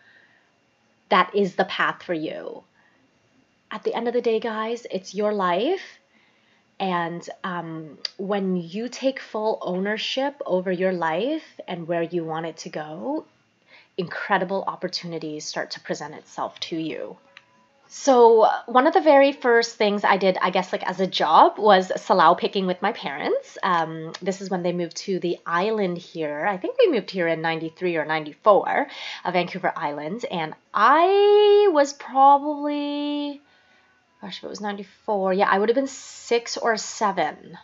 that 1.09 1.35
is 1.35 1.54
the 1.54 1.64
path 1.64 2.02
for 2.02 2.14
you. 2.14 2.62
At 3.71 3.83
the 3.83 3.95
end 3.95 4.07
of 4.07 4.12
the 4.12 4.21
day 4.21 4.38
guys 4.38 4.87
it's 4.90 5.14
your 5.14 5.33
life. 5.33 5.99
And 6.78 7.26
um, 7.45 7.97
when 8.19 8.57
you 8.57 8.88
take 8.88 9.21
full 9.21 9.59
ownership 9.62 10.42
over 10.45 10.73
your 10.73 10.92
life 10.92 11.61
and 11.69 11.87
where 11.87 12.02
you 12.02 12.25
want 12.25 12.47
it 12.47 12.57
to 12.59 12.71
go 12.71 13.25
incredible 14.02 14.64
opportunities 14.66 15.44
start 15.44 15.71
to 15.73 15.80
present 15.80 16.14
itself 16.14 16.59
to 16.61 16.76
you. 16.76 17.16
So, 17.94 18.49
one 18.66 18.87
of 18.87 18.94
the 18.94 19.02
very 19.02 19.32
first 19.32 19.76
things 19.76 20.02
I 20.02 20.16
did, 20.16 20.38
I 20.40 20.49
guess, 20.49 20.73
like 20.73 20.82
as 20.82 20.99
a 20.99 21.06
job, 21.06 21.59
was 21.59 21.92
salal 22.00 22.35
picking 22.35 22.66
with 22.66 22.80
my 22.80 22.92
parents. 22.92 23.59
Um, 23.62 24.14
this 24.23 24.40
is 24.40 24.49
when 24.49 24.62
they 24.62 24.73
moved 24.73 24.97
to 25.09 25.18
the 25.21 25.37
island 25.44 25.99
here. 25.99 26.47
I 26.47 26.56
think 26.56 26.78
we 26.78 26.90
moved 26.90 27.11
here 27.11 27.28
in 27.28 27.42
93 27.42 27.97
or 27.99 28.06
94, 28.06 28.88
uh, 29.25 29.30
Vancouver 29.30 29.73
Island. 29.76 30.25
And 30.30 30.54
I 30.73 31.68
was 31.71 31.92
probably, 31.92 33.42
gosh, 34.23 34.38
if 34.38 34.44
it 34.44 34.49
was 34.49 34.62
94, 34.62 35.35
yeah, 35.35 35.49
I 35.50 35.59
would 35.59 35.68
have 35.68 35.76
been 35.76 35.87
six 35.87 36.56
or 36.56 36.78
seven 36.78 37.59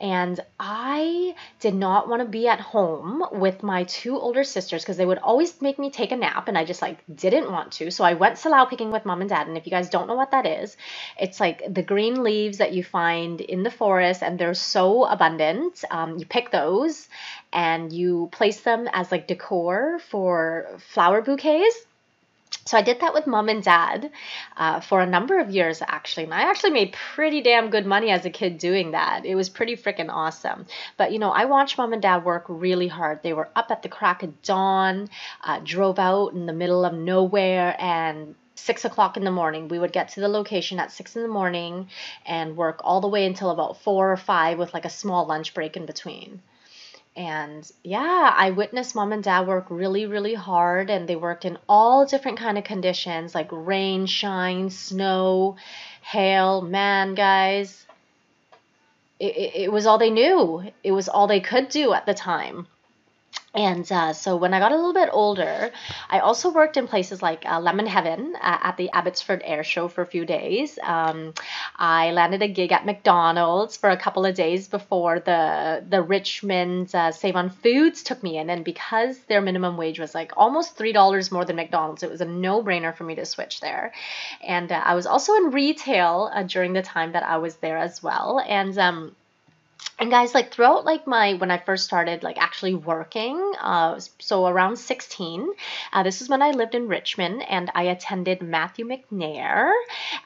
and 0.00 0.40
I 0.58 1.34
did 1.60 1.74
not 1.74 2.08
want 2.08 2.22
to 2.22 2.28
be 2.28 2.48
at 2.48 2.58
home 2.58 3.22
with 3.32 3.62
my 3.62 3.84
two 3.84 4.18
older 4.18 4.44
sisters 4.44 4.82
because 4.82 4.96
they 4.96 5.04
would 5.04 5.18
always 5.18 5.60
make 5.60 5.78
me 5.78 5.90
take 5.90 6.10
a 6.10 6.16
nap 6.16 6.48
and 6.48 6.56
I 6.56 6.64
just 6.64 6.80
like 6.80 6.98
didn't 7.14 7.52
want 7.52 7.72
to. 7.72 7.90
So 7.90 8.02
I 8.02 8.14
went 8.14 8.38
salal 8.38 8.66
picking 8.66 8.90
with 8.90 9.04
mom 9.04 9.20
and 9.20 9.28
dad. 9.28 9.46
And 9.46 9.58
if 9.58 9.66
you 9.66 9.70
guys 9.70 9.90
don't 9.90 10.08
know 10.08 10.14
what 10.14 10.30
that 10.30 10.46
is, 10.46 10.76
it's 11.18 11.38
like 11.38 11.62
the 11.72 11.82
green 11.82 12.22
leaves 12.22 12.58
that 12.58 12.72
you 12.72 12.82
find 12.82 13.42
in 13.42 13.62
the 13.62 13.70
forest 13.70 14.22
and 14.22 14.38
they're 14.38 14.54
so 14.54 15.04
abundant. 15.04 15.84
Um, 15.90 16.16
you 16.16 16.24
pick 16.24 16.50
those 16.50 17.08
and 17.52 17.92
you 17.92 18.30
place 18.32 18.60
them 18.60 18.88
as 18.92 19.12
like 19.12 19.26
decor 19.26 19.98
for 20.08 20.66
flower 20.78 21.20
bouquets 21.20 21.76
so 22.64 22.76
I 22.76 22.82
did 22.82 23.00
that 23.00 23.14
with 23.14 23.26
mom 23.26 23.48
and 23.48 23.62
dad 23.62 24.10
uh, 24.56 24.80
for 24.80 25.00
a 25.00 25.06
number 25.06 25.38
of 25.38 25.50
years, 25.50 25.82
actually. 25.86 26.24
And 26.24 26.34
I 26.34 26.42
actually 26.42 26.70
made 26.70 26.92
pretty 26.92 27.42
damn 27.42 27.70
good 27.70 27.86
money 27.86 28.10
as 28.10 28.24
a 28.24 28.30
kid 28.30 28.58
doing 28.58 28.92
that. 28.92 29.24
It 29.24 29.34
was 29.34 29.48
pretty 29.48 29.76
freaking 29.76 30.08
awesome. 30.08 30.66
But, 30.96 31.12
you 31.12 31.18
know, 31.18 31.30
I 31.30 31.46
watched 31.46 31.78
mom 31.78 31.92
and 31.92 32.02
dad 32.02 32.24
work 32.24 32.44
really 32.48 32.88
hard. 32.88 33.22
They 33.22 33.32
were 33.32 33.48
up 33.56 33.70
at 33.70 33.82
the 33.82 33.88
crack 33.88 34.22
of 34.22 34.42
dawn, 34.42 35.10
uh, 35.42 35.60
drove 35.64 35.98
out 35.98 36.32
in 36.32 36.46
the 36.46 36.52
middle 36.52 36.84
of 36.84 36.94
nowhere, 36.94 37.76
and 37.78 38.34
six 38.54 38.84
o'clock 38.84 39.16
in 39.16 39.24
the 39.24 39.30
morning. 39.30 39.68
We 39.68 39.78
would 39.78 39.92
get 39.92 40.08
to 40.10 40.20
the 40.20 40.28
location 40.28 40.78
at 40.78 40.92
six 40.92 41.16
in 41.16 41.22
the 41.22 41.28
morning 41.28 41.88
and 42.26 42.56
work 42.56 42.80
all 42.84 43.00
the 43.00 43.08
way 43.08 43.26
until 43.26 43.50
about 43.50 43.80
four 43.80 44.12
or 44.12 44.16
five 44.16 44.58
with 44.58 44.74
like 44.74 44.84
a 44.84 44.90
small 44.90 45.26
lunch 45.26 45.54
break 45.54 45.76
in 45.76 45.86
between 45.86 46.42
and 47.16 47.70
yeah 47.82 48.32
i 48.36 48.50
witnessed 48.50 48.94
mom 48.94 49.12
and 49.12 49.24
dad 49.24 49.46
work 49.46 49.66
really 49.68 50.06
really 50.06 50.34
hard 50.34 50.90
and 50.90 51.08
they 51.08 51.16
worked 51.16 51.44
in 51.44 51.58
all 51.68 52.06
different 52.06 52.38
kind 52.38 52.56
of 52.56 52.64
conditions 52.64 53.34
like 53.34 53.48
rain 53.50 54.06
shine 54.06 54.70
snow 54.70 55.56
hail 56.02 56.60
man 56.60 57.14
guys. 57.14 57.86
It, 59.18 59.36
it, 59.36 59.54
it 59.64 59.72
was 59.72 59.86
all 59.86 59.98
they 59.98 60.10
knew. 60.10 60.64
It 60.82 60.92
was 60.92 61.08
all 61.08 61.26
they 61.26 61.40
could 61.40 61.68
do 61.68 61.92
at 61.92 62.06
the 62.06 62.14
time 62.14 62.66
and 63.54 63.90
uh, 63.90 64.12
so 64.12 64.36
when 64.36 64.54
I 64.54 64.60
got 64.60 64.70
a 64.70 64.76
little 64.76 64.92
bit 64.92 65.08
older, 65.12 65.72
I 66.08 66.20
also 66.20 66.52
worked 66.52 66.76
in 66.76 66.86
places 66.86 67.20
like 67.20 67.44
uh, 67.44 67.58
Lemon 67.58 67.86
Heaven 67.86 68.36
uh, 68.36 68.58
at 68.62 68.76
the 68.76 68.90
Abbotsford 68.92 69.42
Air 69.44 69.64
Show 69.64 69.88
for 69.88 70.02
a 70.02 70.06
few 70.06 70.24
days. 70.24 70.78
Um, 70.80 71.34
I 71.76 72.12
landed 72.12 72.42
a 72.42 72.48
gig 72.48 72.70
at 72.70 72.86
McDonald's 72.86 73.76
for 73.76 73.90
a 73.90 73.96
couple 73.96 74.24
of 74.24 74.36
days 74.36 74.68
before 74.68 75.18
the 75.18 75.84
the 75.88 76.00
Richmond 76.00 76.94
uh, 76.94 77.10
Save 77.10 77.34
on 77.34 77.50
Foods 77.50 78.04
took 78.04 78.22
me 78.22 78.38
in, 78.38 78.50
and 78.50 78.64
because 78.64 79.18
their 79.20 79.40
minimum 79.40 79.76
wage 79.76 79.98
was 79.98 80.14
like 80.14 80.32
almost 80.36 80.76
three 80.76 80.92
dollars 80.92 81.32
more 81.32 81.44
than 81.44 81.56
McDonald's, 81.56 82.04
it 82.04 82.10
was 82.10 82.20
a 82.20 82.26
no 82.26 82.62
brainer 82.62 82.94
for 82.94 83.02
me 83.02 83.16
to 83.16 83.26
switch 83.26 83.60
there. 83.60 83.92
And 84.46 84.70
uh, 84.70 84.80
I 84.84 84.94
was 84.94 85.06
also 85.06 85.34
in 85.34 85.50
retail 85.50 86.30
uh, 86.32 86.44
during 86.44 86.72
the 86.72 86.82
time 86.82 87.12
that 87.12 87.24
I 87.24 87.38
was 87.38 87.56
there 87.56 87.78
as 87.78 88.00
well, 88.00 88.40
and 88.46 88.78
um, 88.78 89.16
and 90.00 90.10
guys 90.10 90.34
like 90.34 90.52
throughout 90.52 90.84
like 90.84 91.06
my 91.06 91.34
when 91.34 91.50
i 91.50 91.58
first 91.58 91.84
started 91.84 92.22
like 92.22 92.38
actually 92.38 92.74
working 92.74 93.38
uh, 93.60 94.00
so 94.18 94.46
around 94.46 94.76
16 94.76 95.48
uh, 95.92 96.02
this 96.02 96.20
is 96.22 96.28
when 96.28 96.42
i 96.42 96.50
lived 96.50 96.74
in 96.74 96.88
richmond 96.88 97.42
and 97.48 97.70
i 97.74 97.84
attended 97.84 98.42
matthew 98.42 98.86
mcnair. 98.86 99.70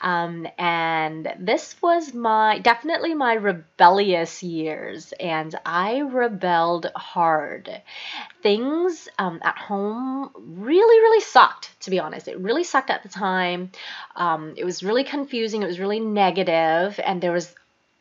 Um, 0.00 0.46
and 0.58 1.32
this 1.38 1.76
was 1.82 2.14
my 2.14 2.58
definitely 2.58 3.14
my 3.14 3.34
rebellious 3.34 4.42
years. 4.42 5.12
And 5.18 5.54
i 5.64 5.98
rebelled 5.98 6.90
hard. 6.96 7.82
Things 8.42 9.08
um, 9.18 9.40
at 9.42 9.58
home 9.58 10.30
really 10.36 11.00
really 11.00 11.20
sucked 11.20 11.70
to 11.80 11.90
be 11.90 11.98
honest. 11.98 12.28
It 12.28 12.38
really 12.38 12.64
sucked 12.64 12.90
at 12.90 13.02
the 13.02 13.08
time. 13.08 13.70
Um, 14.16 14.54
it 14.56 14.64
was 14.64 14.82
really 14.82 15.04
confusing. 15.04 15.62
It 15.62 15.66
was 15.66 15.80
really 15.80 16.00
negative. 16.00 16.98
And 17.04 17.20
there 17.20 17.32
was 17.32 17.54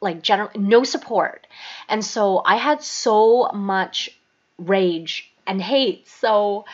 like 0.04 0.22
general 0.22 0.50
no 0.56 0.84
support. 0.84 1.48
And 1.90 2.04
so 2.06 2.42
I 2.46 2.58
had 2.58 2.84
so 2.84 3.50
much 3.54 4.10
rage 4.58 5.32
and 5.48 5.62
hate. 5.62 6.08
So 6.08 6.66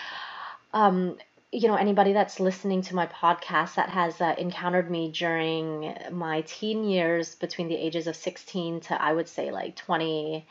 um 0.73 1.17
you 1.51 1.67
know 1.67 1.75
anybody 1.75 2.13
that's 2.13 2.39
listening 2.39 2.83
to 2.83 2.95
my 2.95 3.07
podcast 3.07 3.75
that 3.75 3.89
has 3.89 4.21
uh, 4.21 4.35
encountered 4.37 4.91
me 4.91 5.11
during 5.11 5.95
my 6.11 6.41
teen 6.41 6.83
years 6.83 7.35
between 7.35 7.69
the 7.69 7.75
ages 7.75 8.05
of 8.05 8.15
16 8.15 8.81
to 8.81 9.01
I 9.01 9.13
would 9.13 9.27
say 9.27 9.51
like 9.51 9.75
20 9.75 10.45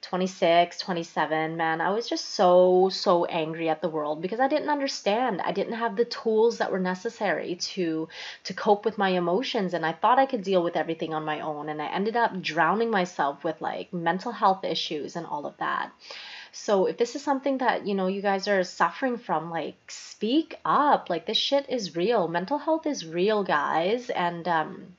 26, 0.00 0.78
27, 0.78 1.56
man, 1.56 1.80
I 1.80 1.90
was 1.90 2.08
just 2.08 2.26
so, 2.26 2.88
so 2.88 3.24
angry 3.24 3.68
at 3.68 3.82
the 3.82 3.88
world 3.88 4.22
because 4.22 4.40
I 4.40 4.48
didn't 4.48 4.68
understand. 4.68 5.40
I 5.40 5.52
didn't 5.52 5.74
have 5.74 5.96
the 5.96 6.04
tools 6.04 6.58
that 6.58 6.70
were 6.70 6.78
necessary 6.78 7.56
to 7.56 8.08
to 8.44 8.54
cope 8.54 8.84
with 8.84 8.96
my 8.98 9.10
emotions 9.10 9.74
and 9.74 9.84
I 9.84 9.92
thought 9.92 10.18
I 10.18 10.26
could 10.26 10.42
deal 10.42 10.62
with 10.62 10.76
everything 10.76 11.14
on 11.14 11.24
my 11.24 11.40
own 11.40 11.68
and 11.68 11.82
I 11.82 11.88
ended 11.88 12.16
up 12.16 12.40
drowning 12.40 12.90
myself 12.90 13.42
with 13.44 13.60
like 13.60 13.92
mental 13.92 14.32
health 14.32 14.64
issues 14.64 15.16
and 15.16 15.26
all 15.26 15.46
of 15.46 15.56
that. 15.58 15.90
So 16.52 16.86
if 16.86 16.96
this 16.98 17.16
is 17.16 17.22
something 17.22 17.58
that, 17.58 17.86
you 17.86 17.94
know, 17.94 18.06
you 18.06 18.22
guys 18.22 18.48
are 18.48 18.64
suffering 18.64 19.18
from, 19.18 19.50
like 19.50 19.76
speak 19.90 20.58
up. 20.64 21.10
Like 21.10 21.26
this 21.26 21.38
shit 21.38 21.68
is 21.68 21.96
real. 21.96 22.28
Mental 22.28 22.58
health 22.58 22.86
is 22.86 23.06
real, 23.06 23.44
guys, 23.44 24.10
and 24.10 24.46
um 24.48 24.96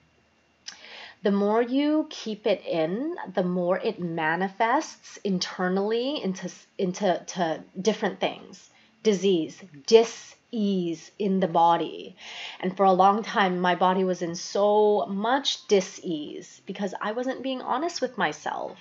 the 1.21 1.31
more 1.31 1.61
you 1.61 2.07
keep 2.09 2.47
it 2.47 2.63
in, 2.65 3.15
the 3.33 3.43
more 3.43 3.77
it 3.77 3.99
manifests 3.99 5.17
internally 5.17 6.23
into 6.23 6.49
into 6.77 7.23
to 7.27 7.63
different 7.81 8.19
things. 8.19 8.69
Disease, 9.03 9.61
dis-ease 9.85 11.11
in 11.19 11.39
the 11.41 11.47
body. 11.47 12.15
And 12.61 12.75
for 12.75 12.85
a 12.85 12.93
long 12.93 13.23
time 13.23 13.59
my 13.59 13.75
body 13.75 14.03
was 14.03 14.21
in 14.21 14.35
so 14.35 15.05
much 15.07 15.67
dis-ease 15.67 16.61
because 16.65 16.93
I 17.01 17.11
wasn't 17.11 17.43
being 17.43 17.61
honest 17.61 18.01
with 18.01 18.17
myself. 18.17 18.77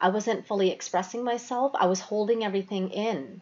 I 0.00 0.08
wasn't 0.10 0.46
fully 0.46 0.70
expressing 0.70 1.24
myself. 1.24 1.72
I 1.74 1.86
was 1.86 2.00
holding 2.00 2.44
everything 2.44 2.90
in. 2.90 3.40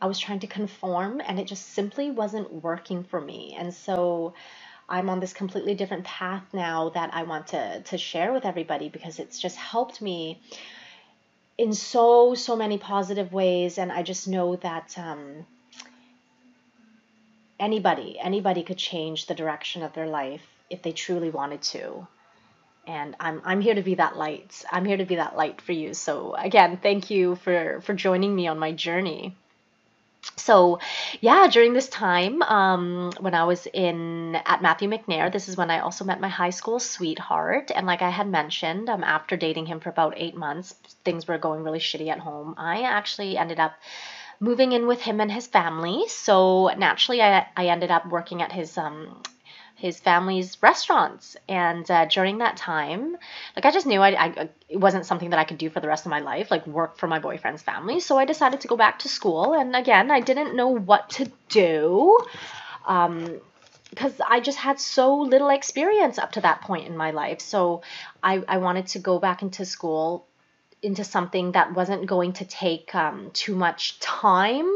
I 0.00 0.06
was 0.06 0.18
trying 0.18 0.40
to 0.40 0.46
conform 0.46 1.20
and 1.24 1.38
it 1.38 1.46
just 1.46 1.68
simply 1.68 2.10
wasn't 2.10 2.52
working 2.52 3.04
for 3.04 3.20
me. 3.20 3.54
And 3.58 3.72
so 3.72 4.34
I'm 4.88 5.08
on 5.10 5.20
this 5.20 5.32
completely 5.32 5.74
different 5.74 6.04
path 6.04 6.44
now 6.52 6.90
that 6.90 7.10
I 7.14 7.22
want 7.24 7.48
to 7.48 7.82
to 7.82 7.98
share 7.98 8.32
with 8.32 8.44
everybody 8.44 8.88
because 8.88 9.18
it's 9.18 9.38
just 9.38 9.56
helped 9.56 10.02
me 10.02 10.40
in 11.56 11.72
so 11.72 12.34
so 12.34 12.56
many 12.56 12.78
positive 12.78 13.32
ways 13.32 13.78
and 13.78 13.90
I 13.92 14.02
just 14.02 14.28
know 14.28 14.56
that 14.56 14.96
um 14.98 15.46
anybody 17.58 18.18
anybody 18.20 18.62
could 18.62 18.78
change 18.78 19.26
the 19.26 19.34
direction 19.34 19.82
of 19.82 19.92
their 19.94 20.08
life 20.08 20.42
if 20.70 20.82
they 20.82 20.92
truly 20.92 21.30
wanted 21.30 21.62
to 21.62 22.06
and 22.86 23.16
I'm 23.20 23.40
I'm 23.44 23.60
here 23.60 23.74
to 23.74 23.82
be 23.82 23.94
that 23.96 24.16
light. 24.16 24.64
I'm 24.70 24.84
here 24.84 24.96
to 24.96 25.04
be 25.06 25.16
that 25.16 25.36
light 25.36 25.60
for 25.60 25.72
you. 25.72 25.94
So 25.94 26.34
again, 26.34 26.78
thank 26.82 27.10
you 27.10 27.36
for 27.36 27.80
for 27.82 27.94
joining 27.94 28.34
me 28.34 28.46
on 28.46 28.58
my 28.58 28.72
journey. 28.72 29.36
So, 30.36 30.78
yeah, 31.20 31.46
during 31.50 31.72
this 31.72 31.88
time, 31.88 32.42
um, 32.42 33.12
when 33.20 33.34
I 33.34 33.44
was 33.44 33.66
in 33.66 34.36
at 34.44 34.62
Matthew 34.62 34.88
McNair, 34.88 35.32
this 35.32 35.48
is 35.48 35.56
when 35.56 35.70
I 35.70 35.80
also 35.80 36.04
met 36.04 36.20
my 36.20 36.28
high 36.28 36.50
school 36.50 36.80
sweetheart. 36.80 37.70
And 37.74 37.86
like 37.86 38.02
I 38.02 38.10
had 38.10 38.28
mentioned, 38.28 38.88
um, 38.88 39.04
after 39.04 39.36
dating 39.36 39.66
him 39.66 39.80
for 39.80 39.90
about 39.90 40.14
eight 40.16 40.36
months, 40.36 40.74
things 41.04 41.28
were 41.28 41.38
going 41.38 41.62
really 41.62 41.78
shitty 41.78 42.08
at 42.08 42.18
home. 42.18 42.54
I 42.58 42.82
actually 42.82 43.36
ended 43.36 43.60
up 43.60 43.74
moving 44.40 44.72
in 44.72 44.86
with 44.86 45.00
him 45.00 45.20
and 45.20 45.30
his 45.30 45.46
family. 45.46 46.04
So 46.08 46.68
naturally, 46.76 47.22
I, 47.22 47.46
I 47.56 47.66
ended 47.68 47.90
up 47.90 48.06
working 48.06 48.42
at 48.42 48.52
his 48.52 48.76
um, 48.76 49.22
his 49.74 50.00
family's 50.00 50.56
restaurants. 50.62 51.36
And 51.48 51.88
uh, 51.90 52.06
during 52.06 52.38
that 52.38 52.56
time, 52.56 53.16
like 53.56 53.64
I 53.64 53.70
just 53.70 53.86
knew 53.86 54.00
I, 54.00 54.24
I, 54.24 54.48
it 54.68 54.78
wasn't 54.78 55.06
something 55.06 55.30
that 55.30 55.38
I 55.38 55.44
could 55.44 55.58
do 55.58 55.70
for 55.70 55.80
the 55.80 55.88
rest 55.88 56.06
of 56.06 56.10
my 56.10 56.20
life, 56.20 56.50
like 56.50 56.66
work 56.66 56.96
for 56.96 57.06
my 57.06 57.18
boyfriend's 57.18 57.62
family. 57.62 58.00
So 58.00 58.18
I 58.18 58.24
decided 58.24 58.60
to 58.60 58.68
go 58.68 58.76
back 58.76 59.00
to 59.00 59.08
school. 59.08 59.54
And 59.54 59.74
again, 59.74 60.10
I 60.10 60.20
didn't 60.20 60.56
know 60.56 60.68
what 60.68 61.10
to 61.10 61.30
do. 61.48 62.18
Um, 62.86 63.40
because 63.90 64.20
I 64.28 64.40
just 64.40 64.58
had 64.58 64.80
so 64.80 65.20
little 65.20 65.50
experience 65.50 66.18
up 66.18 66.32
to 66.32 66.40
that 66.40 66.62
point 66.62 66.88
in 66.88 66.96
my 66.96 67.12
life. 67.12 67.40
So 67.40 67.82
I, 68.22 68.42
I 68.48 68.58
wanted 68.58 68.88
to 68.88 68.98
go 68.98 69.20
back 69.20 69.42
into 69.42 69.64
school 69.64 70.26
into 70.84 71.02
something 71.02 71.52
that 71.52 71.74
wasn't 71.74 72.06
going 72.06 72.34
to 72.34 72.44
take 72.44 72.94
um, 72.94 73.30
too 73.32 73.54
much 73.54 73.98
time 74.00 74.70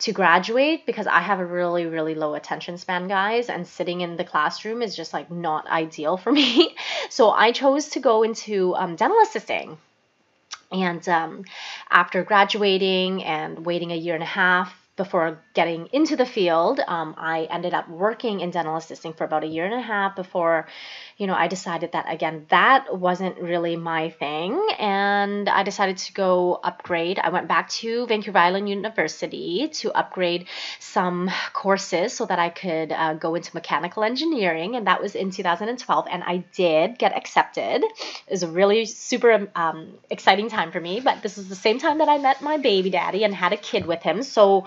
to 0.00 0.12
graduate 0.12 0.86
because 0.86 1.06
I 1.06 1.20
have 1.20 1.38
a 1.38 1.46
really, 1.46 1.86
really 1.86 2.14
low 2.14 2.34
attention 2.34 2.78
span, 2.78 3.06
guys, 3.06 3.48
and 3.48 3.66
sitting 3.66 4.00
in 4.00 4.16
the 4.16 4.24
classroom 4.24 4.82
is 4.82 4.96
just 4.96 5.12
like 5.12 5.30
not 5.30 5.66
ideal 5.68 6.16
for 6.16 6.32
me. 6.40 6.74
So 7.10 7.30
I 7.30 7.52
chose 7.52 7.90
to 7.90 8.00
go 8.00 8.22
into 8.22 8.74
um, 8.74 8.96
dental 8.96 9.18
assisting. 9.22 9.78
And 10.72 11.06
um, 11.08 11.44
after 11.90 12.24
graduating 12.24 13.22
and 13.24 13.66
waiting 13.66 13.92
a 13.92 13.96
year 13.96 14.14
and 14.14 14.22
a 14.22 14.26
half 14.26 14.81
before 14.94 15.42
getting 15.54 15.88
into 15.92 16.16
the 16.16 16.26
field, 16.26 16.78
um, 16.86 17.14
I 17.16 17.44
ended 17.50 17.72
up 17.72 17.88
working 17.88 18.40
in 18.40 18.50
dental 18.50 18.76
assisting 18.76 19.14
for 19.14 19.24
about 19.24 19.42
a 19.42 19.46
year 19.46 19.64
and 19.64 19.72
a 19.72 19.80
half 19.80 20.14
before, 20.14 20.66
you 21.16 21.26
know, 21.26 21.34
I 21.34 21.48
decided 21.48 21.92
that 21.92 22.12
again, 22.12 22.44
that 22.50 22.98
wasn't 22.98 23.38
really 23.38 23.76
my 23.76 24.10
thing. 24.10 24.60
And 24.78 25.48
I 25.48 25.62
decided 25.62 25.96
to 25.96 26.12
go 26.12 26.60
upgrade. 26.62 27.18
I 27.18 27.30
went 27.30 27.48
back 27.48 27.70
to 27.70 28.06
Vancouver 28.06 28.36
Island 28.36 28.68
University 28.68 29.68
to 29.74 29.92
upgrade 29.92 30.46
some 30.78 31.30
courses 31.54 32.12
so 32.12 32.26
that 32.26 32.38
I 32.38 32.50
could 32.50 32.92
uh, 32.92 33.14
go 33.14 33.34
into 33.34 33.50
mechanical 33.54 34.04
engineering. 34.04 34.76
And 34.76 34.86
that 34.88 35.00
was 35.00 35.14
in 35.14 35.30
2012. 35.30 36.06
And 36.10 36.22
I 36.22 36.44
did 36.54 36.98
get 36.98 37.16
accepted. 37.16 37.82
It 37.82 38.30
was 38.30 38.42
a 38.42 38.48
really 38.48 38.84
super 38.84 39.50
um, 39.54 39.94
exciting 40.10 40.50
time 40.50 40.70
for 40.70 40.80
me. 40.80 41.00
But 41.00 41.22
this 41.22 41.38
is 41.38 41.48
the 41.48 41.54
same 41.54 41.78
time 41.78 41.98
that 41.98 42.10
I 42.10 42.18
met 42.18 42.42
my 42.42 42.58
baby 42.58 42.90
daddy 42.90 43.24
and 43.24 43.34
had 43.34 43.54
a 43.54 43.56
kid 43.56 43.86
with 43.86 44.02
him. 44.02 44.22
So, 44.22 44.66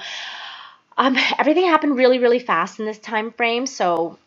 um, 0.98 1.18
everything 1.38 1.66
happened 1.66 1.98
really, 1.98 2.20
really 2.20 2.40
fast 2.40 2.80
in 2.80 2.86
this 2.86 3.00
time 3.00 3.32
frame. 3.32 3.66
So 3.66 4.18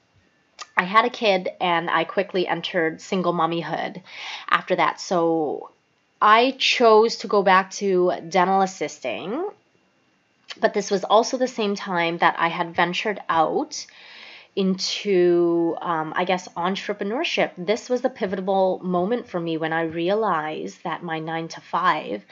I 0.77 0.85
had 0.85 1.05
a 1.05 1.11
kid 1.11 1.49
and 1.61 1.89
I 1.91 2.05
quickly 2.05 2.47
entered 2.47 3.01
single 3.01 3.33
mommyhood 3.33 4.03
after 4.49 4.77
that. 4.77 5.01
So 5.01 5.71
I 6.21 6.53
chose 6.59 7.17
to 7.19 7.29
go 7.29 7.43
back 7.43 7.71
to 7.73 8.13
dental 8.29 8.61
assisting, 8.61 9.49
but 10.61 10.75
this 10.75 10.91
was 10.91 11.05
also 11.05 11.37
the 11.37 11.49
same 11.49 11.75
time 11.75 12.19
that 12.19 12.37
I 12.39 12.49
had 12.49 12.75
ventured 12.75 13.21
out 13.29 13.87
into, 14.57 15.76
um, 15.81 16.12
I 16.17 16.25
guess, 16.25 16.49
entrepreneurship. 16.57 17.52
This 17.57 17.88
was 17.88 18.00
the 18.00 18.11
pivotal 18.11 18.81
moment 18.83 19.28
for 19.28 19.38
me 19.38 19.57
when 19.57 19.73
I 19.73 19.83
realized 19.83 20.83
that 20.85 21.03
my 21.03 21.20
nine 21.20 21.49
to 21.49 21.61
five 21.61 22.25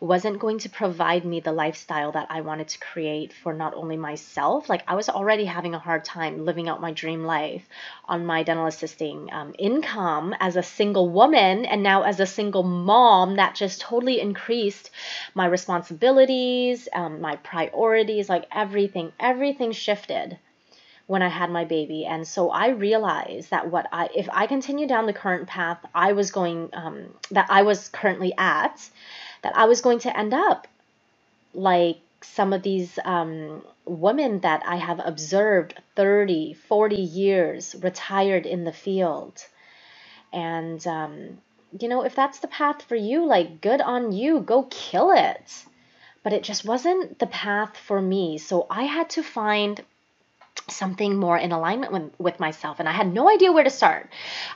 wasn't 0.00 0.38
going 0.38 0.58
to 0.60 0.68
provide 0.70 1.24
me 1.24 1.40
the 1.40 1.52
lifestyle 1.52 2.12
that 2.12 2.26
I 2.30 2.40
wanted 2.40 2.68
to 2.68 2.78
create 2.78 3.32
for 3.32 3.52
not 3.52 3.74
only 3.74 3.96
myself, 3.96 4.68
like 4.68 4.82
I 4.88 4.94
was 4.94 5.08
already 5.08 5.44
having 5.44 5.74
a 5.74 5.78
hard 5.78 6.04
time 6.04 6.44
living 6.44 6.68
out 6.68 6.80
my 6.80 6.92
dream 6.92 7.24
life 7.24 7.68
on 8.06 8.24
my 8.24 8.42
dental 8.42 8.66
assisting 8.66 9.30
um, 9.32 9.54
income 9.58 10.34
as 10.40 10.56
a 10.56 10.62
single 10.62 11.08
woman, 11.10 11.64
and 11.64 11.82
now 11.82 12.02
as 12.02 12.20
a 12.20 12.26
single 12.26 12.62
mom, 12.62 13.36
that 13.36 13.54
just 13.54 13.80
totally 13.80 14.20
increased 14.20 14.90
my 15.34 15.46
responsibilities, 15.46 16.88
um, 16.94 17.20
my 17.20 17.36
priorities, 17.36 18.28
like 18.28 18.46
everything, 18.52 19.12
everything 19.20 19.72
shifted 19.72 20.38
when 21.06 21.22
I 21.22 21.28
had 21.28 21.50
my 21.50 21.64
baby. 21.64 22.06
And 22.06 22.26
so 22.26 22.50
I 22.50 22.68
realized 22.68 23.50
that 23.50 23.70
what 23.70 23.86
I, 23.92 24.08
if 24.14 24.28
I 24.32 24.46
continue 24.46 24.86
down 24.86 25.06
the 25.06 25.12
current 25.12 25.46
path 25.46 25.78
I 25.94 26.12
was 26.12 26.30
going, 26.30 26.70
um, 26.72 27.14
that 27.30 27.46
I 27.50 27.62
was 27.62 27.88
currently 27.90 28.32
at, 28.38 28.88
that 29.42 29.56
I 29.56 29.66
was 29.66 29.80
going 29.82 29.98
to 30.00 30.18
end 30.18 30.32
up 30.32 30.66
like 31.52 31.98
some 32.22 32.52
of 32.52 32.62
these 32.62 32.98
um, 33.04 33.62
women 33.84 34.40
that 34.40 34.62
I 34.66 34.76
have 34.76 35.00
observed 35.04 35.74
30, 35.94 36.54
40 36.54 36.96
years 36.96 37.76
retired 37.82 38.46
in 38.46 38.64
the 38.64 38.72
field. 38.72 39.44
And, 40.32 40.84
um, 40.86 41.38
you 41.78 41.88
know, 41.88 42.02
if 42.02 42.14
that's 42.14 42.38
the 42.38 42.48
path 42.48 42.82
for 42.82 42.96
you, 42.96 43.26
like, 43.26 43.60
good 43.60 43.80
on 43.80 44.12
you, 44.12 44.40
go 44.40 44.66
kill 44.70 45.12
it. 45.12 45.64
But 46.22 46.32
it 46.32 46.42
just 46.42 46.64
wasn't 46.64 47.18
the 47.18 47.26
path 47.26 47.76
for 47.76 48.00
me. 48.00 48.38
So 48.38 48.66
I 48.70 48.84
had 48.84 49.10
to 49.10 49.22
find 49.22 49.82
something 50.68 51.16
more 51.16 51.36
in 51.36 51.52
alignment 51.52 51.92
with, 51.92 52.12
with 52.18 52.40
myself 52.40 52.80
and 52.80 52.88
i 52.88 52.92
had 52.92 53.12
no 53.12 53.28
idea 53.28 53.52
where 53.52 53.64
to 53.64 53.70
start. 53.70 54.08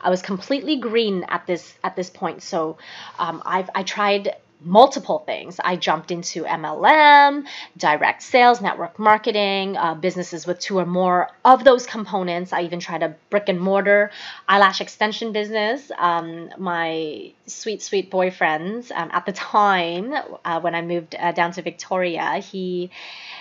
I 0.02 0.10
was 0.10 0.22
completely 0.22 0.76
green 0.76 1.24
at 1.28 1.46
this 1.46 1.74
at 1.84 1.96
this 1.96 2.10
point 2.10 2.42
so 2.42 2.78
um, 3.18 3.42
I've, 3.44 3.70
i 3.74 3.82
tried 3.82 4.34
multiple 4.60 5.20
things. 5.20 5.60
I 5.62 5.76
jumped 5.76 6.10
into 6.10 6.44
MLM, 6.44 7.46
direct 7.76 8.22
sales, 8.22 8.60
network 8.60 8.98
marketing, 8.98 9.76
uh, 9.76 9.94
businesses 9.94 10.46
with 10.46 10.58
two 10.58 10.78
or 10.78 10.86
more 10.86 11.30
of 11.44 11.64
those 11.64 11.86
components. 11.86 12.52
I 12.52 12.62
even 12.62 12.80
tried 12.80 13.02
a 13.02 13.14
brick 13.30 13.48
and 13.48 13.60
mortar 13.60 14.10
eyelash 14.48 14.80
extension 14.80 15.32
business. 15.32 15.90
Um, 15.96 16.50
my 16.58 17.32
sweet, 17.46 17.82
sweet 17.82 18.10
boyfriend 18.10 18.90
um, 18.94 19.10
at 19.12 19.26
the 19.26 19.32
time, 19.32 20.12
uh, 20.44 20.60
when 20.60 20.74
I 20.74 20.82
moved 20.82 21.14
uh, 21.18 21.32
down 21.32 21.52
to 21.52 21.62
Victoria, 21.62 22.38
he 22.38 22.90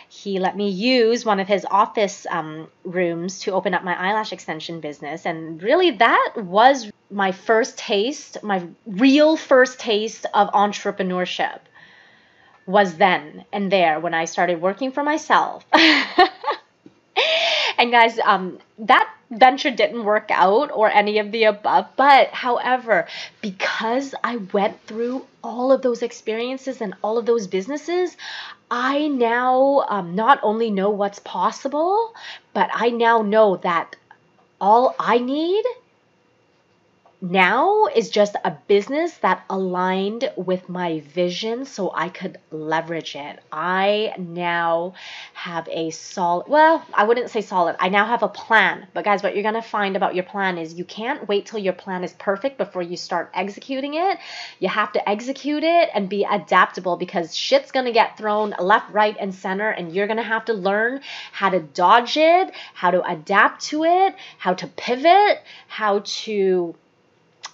he 0.10 0.39
let 0.39 0.56
me 0.56 0.69
use 0.69 1.25
one 1.25 1.39
of 1.39 1.47
his 1.47 1.65
office 1.69 2.25
um, 2.30 2.69
rooms 2.86 3.39
to 3.39 3.51
open 3.51 3.73
up 3.73 3.84
my 3.84 3.93
eyelash 3.93 4.32
extension 4.32 4.80
business. 4.80 5.25
And 5.25 5.62
really, 5.62 5.91
that 5.91 6.34
was 6.38 6.89
my 7.10 7.32
first 7.32 7.78
taste, 7.78 8.43
my 8.43 8.67
real 8.86 9.38
first 9.38 9.80
taste 9.80 10.26
of 10.34 10.50
entrepreneurship 10.52 11.60
was 12.65 12.98
then 12.98 13.46
and 13.54 13.72
there 13.72 14.00
when 14.00 14.13
I 14.13 14.26
started 14.26 14.62
working 14.62 14.91
for 14.91 15.04
myself. 15.04 15.65
and 17.78 17.91
guys, 17.91 18.20
um, 18.20 18.60
that 18.80 19.10
venture 19.32 19.72
didn't 19.72 20.04
work 20.04 20.30
out 20.32 20.72
or 20.74 20.89
any 20.89 21.20
of 21.20 21.32
the 21.32 21.46
above. 21.46 21.88
But 21.96 22.30
however, 22.30 23.08
because 23.41 24.13
I 24.24 24.38
went 24.38 24.82
through 24.86 25.26
all 25.43 25.72
of 25.72 25.82
those 25.82 26.02
experiences 26.02 26.82
and 26.82 26.93
all 27.02 27.17
of 27.17 27.26
those 27.26 27.48
businesses, 27.48 28.15
I 28.70 29.08
now 29.08 29.86
um, 29.88 30.15
not 30.15 30.39
only 30.43 30.70
know 30.70 30.89
what's 30.89 31.20
possible, 31.20 32.13
but 32.54 32.70
I 32.74 32.89
now 32.89 33.22
know 33.22 33.58
that 33.58 33.96
all 34.60 34.96
I 35.00 35.20
need 35.20 35.63
now 37.19 37.88
is 37.88 38.12
just 38.12 38.36
a 38.45 38.51
business 38.67 39.17
that 39.17 39.43
aligned 39.49 40.32
with 40.36 40.69
my 40.69 40.99
vision 40.99 41.65
so 41.65 41.91
I 41.93 42.10
could 42.10 42.38
leverage 42.51 43.15
it. 43.15 43.39
I 43.51 44.13
now 44.19 44.93
have 45.34 45.67
a 45.69 45.89
solid, 45.89 46.47
well, 46.47 46.86
I 46.93 47.06
wouldn't 47.06 47.32
say 47.32 47.41
solid. 47.41 47.75
I 47.80 47.89
now 47.89 48.06
have 48.06 48.21
a 48.21 48.27
plan. 48.27 48.88
But 48.93 49.03
guys, 49.03 49.23
what 49.23 49.34
you're 49.34 49.41
going 49.41 49.56
to 49.56 49.63
find 49.63 49.95
about 49.95 50.13
your 50.13 50.25
plan 50.25 50.60
is 50.60 50.75
you 50.75 50.86
can't 50.86 51.27
wait 51.27 51.47
till 51.47 51.60
your 51.60 51.73
plan 51.73 52.03
is 52.03 52.13
perfect 52.13 52.60
before 52.60 52.84
you 52.84 52.95
start 52.95 53.32
executing 53.34 53.95
it. 53.95 54.19
You 54.60 54.69
have 54.69 54.91
to 54.91 55.10
execute 55.10 55.63
it 55.63 55.89
and 55.95 56.08
be 56.08 56.23
adaptable 56.23 56.97
because 56.97 57.36
shit's 57.36 57.71
going 57.71 57.88
to 57.88 57.91
get 57.91 58.17
thrown 58.17 58.53
left, 58.60 58.93
right, 58.93 59.17
and 59.19 59.34
center. 59.34 59.69
And 59.69 59.91
you're 59.91 60.08
going 60.08 60.17
to 60.17 60.23
have 60.23 60.45
to 60.45 60.53
learn 60.53 61.01
how 61.32 61.49
to 61.49 61.60
dodge 61.60 62.15
it, 62.15 62.51
how 62.75 62.91
to 62.91 63.01
adapt 63.01 63.65
to 63.65 63.86
it, 63.86 64.15
how 64.38 64.53
to 64.53 64.67
pivot, 64.67 65.41
how 65.67 66.03
to 66.06 66.75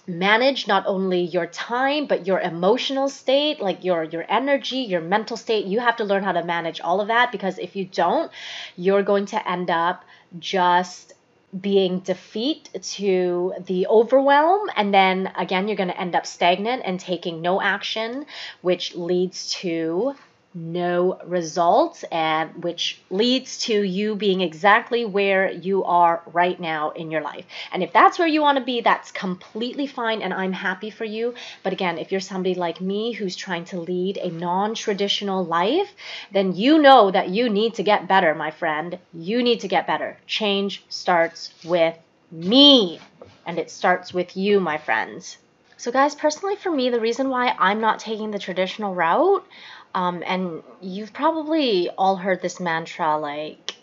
manage 0.06 0.68
not 0.68 0.84
only 0.86 1.22
your 1.22 1.46
time 1.46 2.06
but 2.06 2.26
your 2.26 2.38
emotional 2.40 3.08
state 3.08 3.60
like 3.60 3.84
your 3.84 4.04
your 4.04 4.24
energy 4.28 4.78
your 4.78 5.00
mental 5.00 5.36
state. 5.36 5.66
You 5.66 5.80
have 5.80 5.96
to 5.96 6.04
learn 6.04 6.22
how 6.22 6.32
to 6.32 6.44
manage 6.44 6.80
all 6.80 7.00
of 7.00 7.08
that 7.08 7.32
because 7.32 7.58
if 7.58 7.74
you 7.76 7.84
don't 7.84 8.30
you're 8.76 9.02
going 9.02 9.26
to 9.26 9.48
end 9.48 9.70
up 9.70 10.04
just 10.38 11.14
being 11.58 12.00
defeat 12.00 12.68
to 12.82 13.54
the 13.66 13.86
overwhelm. 13.86 14.68
And 14.76 14.92
then 14.92 15.32
again 15.36 15.68
you're 15.68 15.76
going 15.76 15.88
to 15.88 16.00
end 16.00 16.14
up 16.14 16.26
stagnant 16.26 16.82
and 16.84 16.98
taking 16.98 17.40
no 17.40 17.60
action 17.60 18.26
which 18.60 18.94
leads 18.94 19.52
to 19.52 20.14
no 20.54 21.18
results 21.24 22.04
and 22.12 22.62
which 22.62 23.00
leads 23.10 23.58
to 23.58 23.82
you 23.82 24.14
being 24.14 24.40
exactly 24.40 25.04
where 25.04 25.50
you 25.50 25.82
are 25.84 26.22
right 26.32 26.60
now 26.60 26.90
in 26.90 27.10
your 27.10 27.20
life. 27.20 27.44
And 27.72 27.82
if 27.82 27.92
that's 27.92 28.18
where 28.18 28.28
you 28.28 28.40
want 28.40 28.58
to 28.58 28.64
be, 28.64 28.80
that's 28.80 29.10
completely 29.10 29.86
fine 29.86 30.22
and 30.22 30.32
I'm 30.32 30.52
happy 30.52 30.90
for 30.90 31.04
you. 31.04 31.34
But 31.64 31.72
again, 31.72 31.98
if 31.98 32.12
you're 32.12 32.20
somebody 32.20 32.54
like 32.54 32.80
me 32.80 33.12
who's 33.12 33.34
trying 33.34 33.64
to 33.66 33.80
lead 33.80 34.16
a 34.18 34.30
non-traditional 34.30 35.44
life, 35.44 35.92
then 36.32 36.54
you 36.54 36.80
know 36.80 37.10
that 37.10 37.30
you 37.30 37.48
need 37.48 37.74
to 37.74 37.82
get 37.82 38.06
better, 38.06 38.34
my 38.34 38.52
friend. 38.52 38.98
You 39.12 39.42
need 39.42 39.60
to 39.60 39.68
get 39.68 39.86
better. 39.86 40.18
Change 40.26 40.84
starts 40.88 41.52
with 41.64 41.98
me. 42.30 43.00
And 43.46 43.58
it 43.58 43.70
starts 43.70 44.14
with 44.14 44.36
you, 44.36 44.60
my 44.60 44.78
friends. 44.78 45.36
So, 45.76 45.92
guys, 45.92 46.14
personally, 46.14 46.56
for 46.56 46.70
me, 46.70 46.88
the 46.88 47.00
reason 47.00 47.28
why 47.28 47.54
I'm 47.58 47.80
not 47.80 47.98
taking 47.98 48.30
the 48.30 48.38
traditional 48.38 48.94
route, 48.94 49.46
um, 49.94 50.22
and 50.26 50.62
you've 50.80 51.12
probably 51.12 51.88
all 51.90 52.16
heard 52.16 52.42
this 52.42 52.60
mantra 52.60 53.16
like 53.16 53.76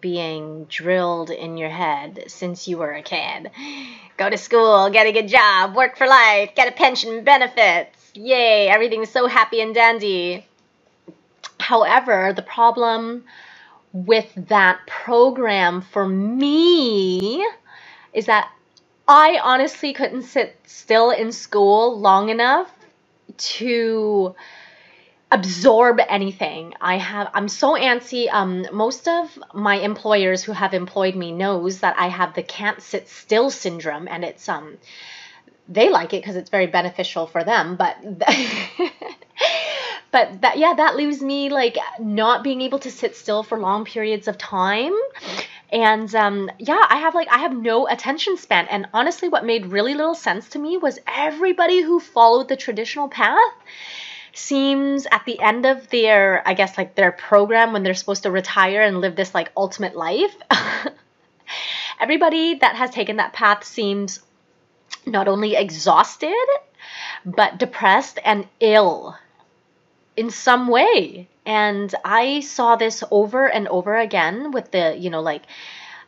being 0.00 0.64
drilled 0.64 1.30
in 1.30 1.56
your 1.56 1.70
head 1.70 2.24
since 2.26 2.68
you 2.68 2.78
were 2.78 2.92
a 2.92 3.02
kid. 3.02 3.50
Go 4.16 4.28
to 4.28 4.36
school, 4.36 4.90
get 4.90 5.06
a 5.06 5.12
good 5.12 5.28
job, 5.28 5.74
work 5.74 5.96
for 5.96 6.06
life, 6.06 6.50
get 6.54 6.68
a 6.68 6.72
pension 6.72 7.24
benefits. 7.24 8.10
Yay, 8.14 8.68
everything's 8.68 9.10
so 9.10 9.26
happy 9.26 9.60
and 9.60 9.74
dandy. 9.74 10.46
However, 11.60 12.32
the 12.34 12.42
problem 12.42 13.24
with 13.92 14.30
that 14.48 14.80
program 14.86 15.82
for 15.82 16.06
me 16.06 17.46
is 18.12 18.26
that 18.26 18.50
I 19.06 19.40
honestly 19.42 19.92
couldn't 19.92 20.22
sit 20.24 20.56
still 20.66 21.10
in 21.10 21.32
school 21.32 21.98
long 21.98 22.28
enough 22.28 22.70
to 23.36 24.34
absorb 25.30 26.00
anything. 26.08 26.74
I 26.80 26.96
have 26.96 27.30
I'm 27.34 27.48
so 27.48 27.74
antsy. 27.74 28.32
Um 28.32 28.66
most 28.72 29.08
of 29.08 29.38
my 29.52 29.76
employers 29.76 30.42
who 30.42 30.52
have 30.52 30.74
employed 30.74 31.14
me 31.14 31.32
knows 31.32 31.80
that 31.80 31.96
I 31.98 32.08
have 32.08 32.34
the 32.34 32.42
can't 32.42 32.80
sit 32.80 33.08
still 33.08 33.50
syndrome 33.50 34.08
and 34.08 34.24
it's 34.24 34.48
um 34.48 34.78
they 35.68 35.90
like 35.90 36.14
it 36.14 36.22
because 36.22 36.36
it's 36.36 36.50
very 36.50 36.66
beneficial 36.66 37.26
for 37.26 37.44
them, 37.44 37.76
but 37.76 37.96
but 40.10 40.40
that 40.40 40.56
yeah, 40.56 40.74
that 40.74 40.96
leaves 40.96 41.20
me 41.20 41.50
like 41.50 41.76
not 42.00 42.42
being 42.42 42.62
able 42.62 42.78
to 42.80 42.90
sit 42.90 43.14
still 43.14 43.42
for 43.42 43.58
long 43.58 43.84
periods 43.84 44.28
of 44.28 44.38
time. 44.38 44.94
And 45.70 46.12
um, 46.14 46.50
yeah, 46.58 46.82
I 46.88 46.96
have 46.96 47.14
like 47.14 47.28
I 47.30 47.38
have 47.38 47.54
no 47.54 47.86
attention 47.86 48.38
span. 48.38 48.66
And 48.70 48.88
honestly, 48.94 49.28
what 49.28 49.44
made 49.44 49.66
really 49.66 49.94
little 49.94 50.14
sense 50.14 50.48
to 50.50 50.58
me 50.58 50.78
was 50.78 50.98
everybody 51.06 51.82
who 51.82 52.00
followed 52.00 52.48
the 52.48 52.56
traditional 52.56 53.08
path 53.08 53.52
seems 54.32 55.06
at 55.10 55.24
the 55.26 55.40
end 55.40 55.66
of 55.66 55.88
their 55.90 56.42
i 56.46 56.54
guess 56.54 56.76
like 56.76 56.94
their 56.94 57.12
program 57.12 57.72
when 57.72 57.82
they're 57.82 57.94
supposed 57.94 58.22
to 58.22 58.30
retire 58.30 58.82
and 58.82 59.00
live 59.00 59.16
this 59.16 59.34
like 59.34 59.50
ultimate 59.56 59.96
life 59.96 60.34
everybody 62.00 62.54
that 62.54 62.76
has 62.76 62.90
taken 62.90 63.16
that 63.16 63.32
path 63.32 63.64
seems 63.64 64.20
not 65.06 65.28
only 65.28 65.54
exhausted 65.56 66.46
but 67.24 67.58
depressed 67.58 68.18
and 68.24 68.46
ill 68.60 69.16
in 70.16 70.30
some 70.30 70.68
way. 70.68 71.28
And 71.46 71.94
i 72.04 72.40
saw 72.40 72.76
this 72.76 73.02
over 73.10 73.46
and 73.46 73.68
over 73.68 73.96
again 73.96 74.50
with 74.50 74.70
the 74.70 74.96
you 74.98 75.08
know 75.08 75.22
like 75.22 75.42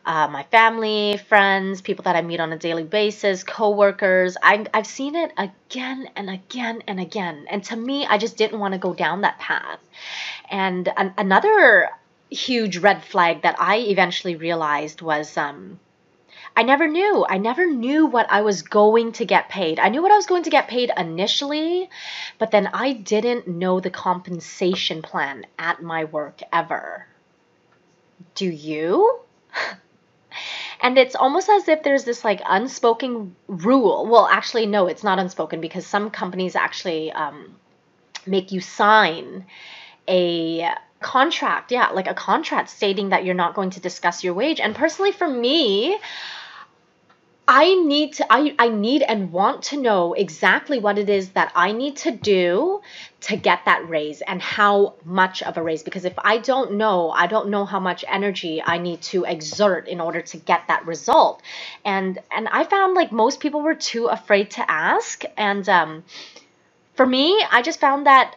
uh, 0.05 0.27
my 0.27 0.43
family, 0.43 1.17
friends, 1.29 1.81
people 1.81 2.03
that 2.03 2.15
I 2.15 2.21
meet 2.21 2.39
on 2.39 2.51
a 2.51 2.57
daily 2.57 2.83
basis, 2.83 3.43
coworkers. 3.43 4.35
I, 4.41 4.65
I've 4.73 4.87
seen 4.87 5.15
it 5.15 5.31
again 5.37 6.09
and 6.15 6.29
again 6.29 6.83
and 6.87 6.99
again. 6.99 7.45
And 7.49 7.63
to 7.65 7.75
me, 7.75 8.05
I 8.05 8.17
just 8.17 8.37
didn't 8.37 8.59
want 8.59 8.73
to 8.73 8.79
go 8.79 8.93
down 8.93 9.21
that 9.21 9.39
path. 9.39 9.79
And 10.49 10.91
an, 10.97 11.13
another 11.17 11.89
huge 12.29 12.77
red 12.77 13.03
flag 13.03 13.43
that 13.43 13.57
I 13.59 13.77
eventually 13.77 14.35
realized 14.35 15.01
was 15.01 15.37
um, 15.37 15.79
I 16.55 16.63
never 16.63 16.87
knew. 16.87 17.25
I 17.27 17.37
never 17.37 17.65
knew 17.65 18.07
what 18.07 18.31
I 18.31 18.41
was 18.41 18.63
going 18.63 19.13
to 19.13 19.25
get 19.25 19.49
paid. 19.49 19.79
I 19.79 19.89
knew 19.89 20.01
what 20.01 20.11
I 20.11 20.15
was 20.15 20.25
going 20.25 20.43
to 20.43 20.49
get 20.49 20.67
paid 20.67 20.91
initially, 20.97 21.89
but 22.39 22.51
then 22.51 22.67
I 22.67 22.93
didn't 22.93 23.47
know 23.47 23.79
the 23.79 23.89
compensation 23.89 25.01
plan 25.01 25.45
at 25.59 25.81
my 25.81 26.05
work 26.05 26.41
ever. 26.51 27.05
Do 28.35 28.49
you? 28.49 29.19
and 30.81 30.97
it's 30.97 31.15
almost 31.15 31.49
as 31.49 31.67
if 31.67 31.83
there's 31.83 32.03
this 32.03 32.23
like 32.23 32.41
unspoken 32.45 33.35
rule. 33.47 34.07
Well 34.09 34.27
actually 34.27 34.65
no 34.65 34.87
it's 34.87 35.03
not 35.03 35.19
unspoken 35.19 35.61
because 35.61 35.85
some 35.85 36.09
companies 36.09 36.55
actually 36.55 37.11
um, 37.11 37.55
make 38.25 38.51
you 38.51 38.61
sign 38.61 39.45
a 40.07 40.69
contract. 40.99 41.71
Yeah 41.71 41.89
like 41.89 42.07
a 42.07 42.13
contract 42.13 42.69
stating 42.69 43.09
that 43.09 43.25
you're 43.25 43.35
not 43.35 43.55
going 43.55 43.71
to 43.71 43.79
discuss 43.79 44.23
your 44.23 44.33
wage. 44.33 44.59
And 44.59 44.75
personally 44.75 45.11
for 45.11 45.27
me 45.27 45.97
I 47.53 47.75
need 47.75 48.13
to 48.13 48.25
I, 48.29 48.55
I 48.57 48.69
need 48.69 49.01
and 49.01 49.33
want 49.33 49.63
to 49.63 49.77
know 49.77 50.13
exactly 50.13 50.79
what 50.79 50.97
it 50.97 51.09
is 51.09 51.31
that 51.31 51.51
I 51.53 51.73
need 51.73 51.97
to 51.97 52.11
do 52.11 52.79
to 53.27 53.35
get 53.35 53.65
that 53.65 53.89
raise 53.89 54.21
and 54.21 54.41
how 54.41 54.93
much 55.03 55.43
of 55.43 55.57
a 55.57 55.61
raise. 55.61 55.83
Because 55.83 56.05
if 56.05 56.13
I 56.17 56.37
don't 56.37 56.75
know, 56.75 57.11
I 57.11 57.27
don't 57.27 57.49
know 57.49 57.65
how 57.65 57.81
much 57.81 58.05
energy 58.07 58.63
I 58.65 58.77
need 58.77 59.01
to 59.11 59.25
exert 59.25 59.89
in 59.89 59.99
order 59.99 60.21
to 60.21 60.37
get 60.37 60.69
that 60.69 60.85
result. 60.85 61.41
And 61.83 62.19
and 62.31 62.47
I 62.47 62.63
found 62.63 62.93
like 62.93 63.11
most 63.11 63.41
people 63.41 63.61
were 63.61 63.75
too 63.75 64.05
afraid 64.05 64.51
to 64.51 64.71
ask. 64.71 65.23
And 65.35 65.67
um 65.67 66.05
for 66.93 67.05
me, 67.05 67.43
I 67.51 67.61
just 67.63 67.81
found 67.81 68.05
that 68.05 68.33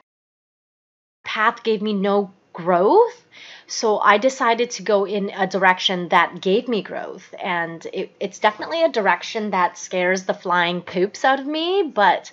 path 1.24 1.62
gave 1.62 1.80
me 1.80 1.92
no 1.92 2.32
growth 2.52 3.24
so 3.66 3.98
I 3.98 4.18
decided 4.18 4.70
to 4.72 4.82
go 4.82 5.06
in 5.06 5.30
a 5.30 5.46
direction 5.46 6.08
that 6.08 6.40
gave 6.40 6.68
me 6.68 6.82
growth. 6.82 7.34
And 7.42 7.86
it, 7.92 8.14
it's 8.20 8.38
definitely 8.38 8.82
a 8.82 8.88
direction 8.88 9.50
that 9.50 9.78
scares 9.78 10.24
the 10.24 10.34
flying 10.34 10.82
poops 10.82 11.24
out 11.24 11.40
of 11.40 11.46
me, 11.46 11.82
but 11.82 12.32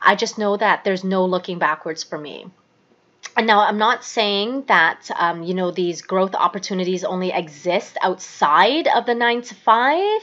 I 0.00 0.14
just 0.14 0.38
know 0.38 0.56
that 0.56 0.84
there's 0.84 1.04
no 1.04 1.24
looking 1.24 1.58
backwards 1.58 2.02
for 2.02 2.18
me. 2.18 2.46
Now 3.36 3.66
I'm 3.66 3.78
not 3.78 4.04
saying 4.04 4.64
that 4.68 5.10
um, 5.18 5.42
you 5.42 5.54
know 5.54 5.72
these 5.72 6.02
growth 6.02 6.36
opportunities 6.36 7.02
only 7.02 7.32
exist 7.32 7.98
outside 8.00 8.86
of 8.86 9.06
the 9.06 9.14
nine 9.14 9.42
to 9.42 9.54
five, 9.56 10.20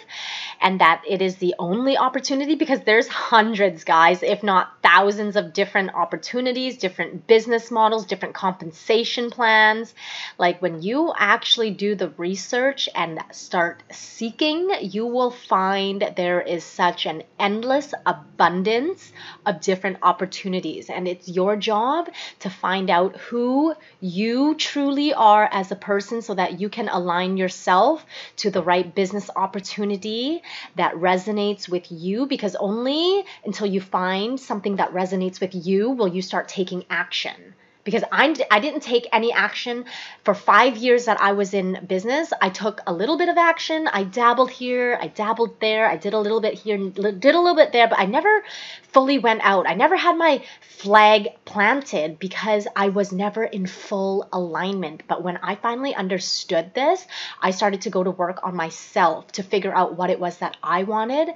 and 0.62 0.80
that 0.80 1.04
it 1.06 1.22
is 1.22 1.36
the 1.36 1.54
only 1.60 1.98
opportunity 1.98 2.56
because 2.56 2.82
there's 2.82 3.10
hundreds, 3.10 3.84
guys, 3.84 4.24
if 4.24 4.44
not 4.44 4.82
thousands 4.82 5.36
of 5.36 5.52
different 5.52 5.94
opportunities, 5.94 6.78
different 6.78 7.28
business 7.28 7.70
models, 7.70 8.06
different 8.06 8.34
compensation 8.34 9.30
plans. 9.30 9.94
Like 10.38 10.62
when 10.62 10.82
you 10.82 11.14
actually 11.18 11.72
do 11.72 11.96
the 11.96 12.10
research 12.12 12.88
and 12.96 13.20
start 13.32 13.84
seeking, 13.92 14.70
you 14.82 15.06
will 15.06 15.32
find 15.32 16.14
there 16.16 16.40
is 16.40 16.64
such 16.64 17.06
an 17.06 17.24
endless 17.38 17.94
abundance 18.06 19.12
of 19.46 19.60
different 19.60 19.98
opportunities, 20.02 20.90
and 20.90 21.10
it's 21.10 21.28
your 21.28 21.58
job 21.58 22.10
to 22.40 22.50
find 22.50 22.90
out 22.90 23.01
out 23.02 23.18
who 23.18 23.74
you 24.00 24.56
truly 24.56 25.14
are 25.14 25.50
as 25.52 25.72
a 25.72 25.76
person 25.76 26.22
so 26.22 26.36
that 26.36 26.60
you 26.60 26.70
can 26.70 26.88
align 26.90 27.38
yourself 27.38 28.06
to 28.38 28.52
the 28.52 28.62
right 28.62 28.94
business 28.94 29.30
opportunity 29.36 30.42
that 30.76 30.94
resonates 30.96 31.68
with 31.68 31.92
you 31.92 32.26
because 32.28 32.56
only 32.56 33.24
until 33.46 33.68
you 33.68 33.82
find 33.82 34.40
something 34.40 34.76
that 34.76 34.94
resonates 34.94 35.42
with 35.42 35.56
you 35.56 35.90
will 35.90 36.08
you 36.08 36.22
start 36.22 36.48
taking 36.48 36.86
action 36.90 37.56
because 37.84 38.04
I, 38.12 38.36
I 38.50 38.60
didn't 38.60 38.82
take 38.82 39.08
any 39.12 39.34
action 39.34 39.86
for 40.24 40.34
five 40.34 40.78
years 40.78 41.06
that 41.06 41.22
I 41.22 41.34
was 41.34 41.54
in 41.54 41.86
business. 41.88 42.32
I 42.42 42.50
took 42.50 42.82
a 42.86 42.94
little 42.94 43.18
bit 43.18 43.30
of 43.30 43.38
action. 43.38 43.88
I 43.88 44.04
dabbled 44.04 44.52
here, 44.52 44.98
I 45.02 45.08
dabbled 45.08 45.60
there, 45.60 45.90
I 45.90 45.98
did 45.98 46.14
a 46.14 46.20
little 46.20 46.42
bit 46.42 46.54
here, 46.54 46.78
did 46.78 47.36
a 47.36 47.40
little 47.40 47.56
bit 47.56 47.72
there, 47.72 47.88
but 47.88 48.00
I 48.00 48.06
never 48.06 48.44
fully 48.92 49.20
went 49.20 49.42
out. 49.44 49.68
I 49.68 49.74
never 49.74 49.96
had 49.96 50.18
my 50.18 50.44
flag 50.62 51.30
planted 51.46 52.20
because 52.20 52.68
I 52.76 52.90
was 52.90 53.12
never 53.12 53.44
in 53.44 53.66
full 53.66 54.28
alignment. 54.34 55.04
But 55.08 55.24
when 55.24 55.38
I 55.38 55.56
finally 55.56 55.96
understood 55.96 56.74
this, 56.74 57.06
I 57.42 57.52
started 57.52 57.82
to 57.82 57.90
go 57.90 58.04
to 58.04 58.12
work 58.12 58.40
on 58.44 58.56
myself 58.56 59.32
to 59.34 59.44
figure 59.44 59.74
out 59.74 59.96
what 59.96 60.10
it 60.10 60.20
was 60.20 60.38
that 60.38 60.58
I 60.62 60.84
wanted. 60.84 61.30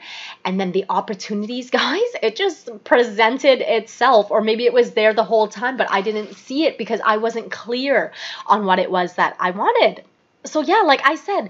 And 0.44 0.60
then 0.60 0.72
the 0.72 0.86
opportunities, 0.90 1.70
guys, 1.82 2.02
it 2.22 2.36
just 2.36 2.70
presented 2.84 3.62
itself. 3.62 4.32
Or 4.32 4.42
maybe 4.42 4.66
it 4.66 4.74
was 4.74 4.92
there 4.92 5.14
the 5.14 5.24
whole 5.24 5.48
time, 5.48 5.78
but 5.78 5.92
I 5.92 6.02
didn't 6.02 6.35
see 6.36 6.66
it 6.66 6.78
because 6.78 7.02
I 7.04 7.18
wasn't 7.18 7.52
clear 7.52 8.12
on 8.46 8.66
what 8.66 8.80
it 8.80 8.92
was 8.92 9.16
that 9.16 9.36
I 9.40 9.52
wanted. 9.52 10.04
So, 10.46 10.62
yeah, 10.62 10.82
like 10.86 11.02
I 11.04 11.16
said, 11.16 11.50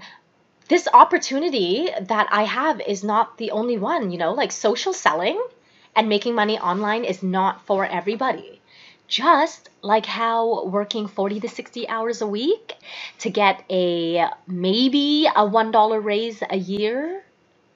this 0.68 0.88
opportunity 0.94 1.90
that 2.02 2.28
I 2.32 2.44
have 2.44 2.82
is 2.82 3.04
not 3.04 3.38
the 3.38 3.52
only 3.52 3.78
one, 3.78 4.12
you 4.12 4.18
know, 4.18 4.34
like 4.34 4.52
social 4.52 4.94
selling 4.94 5.42
and 5.96 6.10
making 6.10 6.36
money 6.36 6.60
online 6.60 7.04
is 7.06 7.22
not 7.22 7.66
for 7.66 7.86
everybody. 7.86 8.62
Just 9.08 9.70
like 9.84 10.06
how 10.08 10.66
working 10.66 11.08
40 11.08 11.42
to 11.42 11.50
60 11.50 11.88
hours 11.88 12.22
a 12.22 12.28
week 12.28 12.74
to 13.20 13.30
get 13.30 13.64
a 13.70 14.28
maybe 14.48 15.28
a 15.28 15.48
$1 15.48 16.04
raise 16.04 16.42
a 16.50 16.58
year 16.58 17.24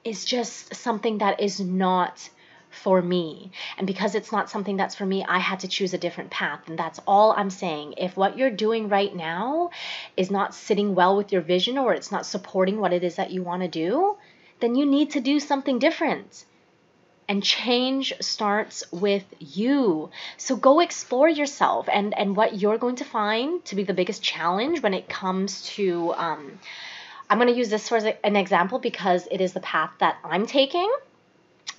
is 0.03 0.25
just 0.25 0.73
something 0.73 1.19
that 1.19 1.39
is 1.39 1.59
not 1.59 2.29
for 2.69 3.01
me. 3.01 3.51
And 3.77 3.87
because 3.87 4.15
it's 4.15 4.31
not 4.31 4.49
something 4.49 4.77
that's 4.77 4.95
for 4.95 5.05
me, 5.05 5.25
I 5.27 5.39
had 5.39 5.61
to 5.61 5.67
choose 5.67 5.93
a 5.93 5.97
different 5.97 6.29
path. 6.29 6.67
And 6.67 6.77
that's 6.77 6.99
all 7.07 7.33
I'm 7.35 7.49
saying. 7.49 7.95
If 7.97 8.15
what 8.15 8.37
you're 8.37 8.51
doing 8.51 8.89
right 8.89 9.13
now 9.13 9.71
is 10.15 10.31
not 10.31 10.55
sitting 10.55 10.95
well 10.95 11.17
with 11.17 11.31
your 11.31 11.41
vision 11.41 11.77
or 11.77 11.93
it's 11.93 12.11
not 12.11 12.25
supporting 12.25 12.79
what 12.79 12.93
it 12.93 13.03
is 13.03 13.15
that 13.15 13.31
you 13.31 13.43
want 13.43 13.63
to 13.63 13.67
do, 13.67 14.17
then 14.59 14.75
you 14.75 14.85
need 14.85 15.11
to 15.11 15.19
do 15.19 15.39
something 15.39 15.79
different. 15.79 16.45
And 17.27 17.43
change 17.43 18.11
starts 18.21 18.83
with 18.91 19.25
you. 19.39 20.09
So 20.37 20.55
go 20.55 20.79
explore 20.79 21.29
yourself 21.29 21.87
and, 21.91 22.17
and 22.17 22.35
what 22.35 22.59
you're 22.59 22.79
going 22.79 22.95
to 22.97 23.05
find 23.05 23.63
to 23.65 23.75
be 23.75 23.83
the 23.83 23.93
biggest 23.93 24.23
challenge 24.23 24.81
when 24.81 24.95
it 24.95 25.07
comes 25.07 25.63
to. 25.75 26.13
Um, 26.15 26.59
I'm 27.29 27.37
going 27.37 27.49
to 27.49 27.55
use 27.55 27.69
this 27.69 27.91
as 27.91 28.05
an 28.23 28.35
example 28.35 28.79
because 28.79 29.27
it 29.29 29.39
is 29.39 29.53
the 29.53 29.59
path 29.59 29.91
that 29.99 30.17
I'm 30.23 30.47
taking 30.47 30.91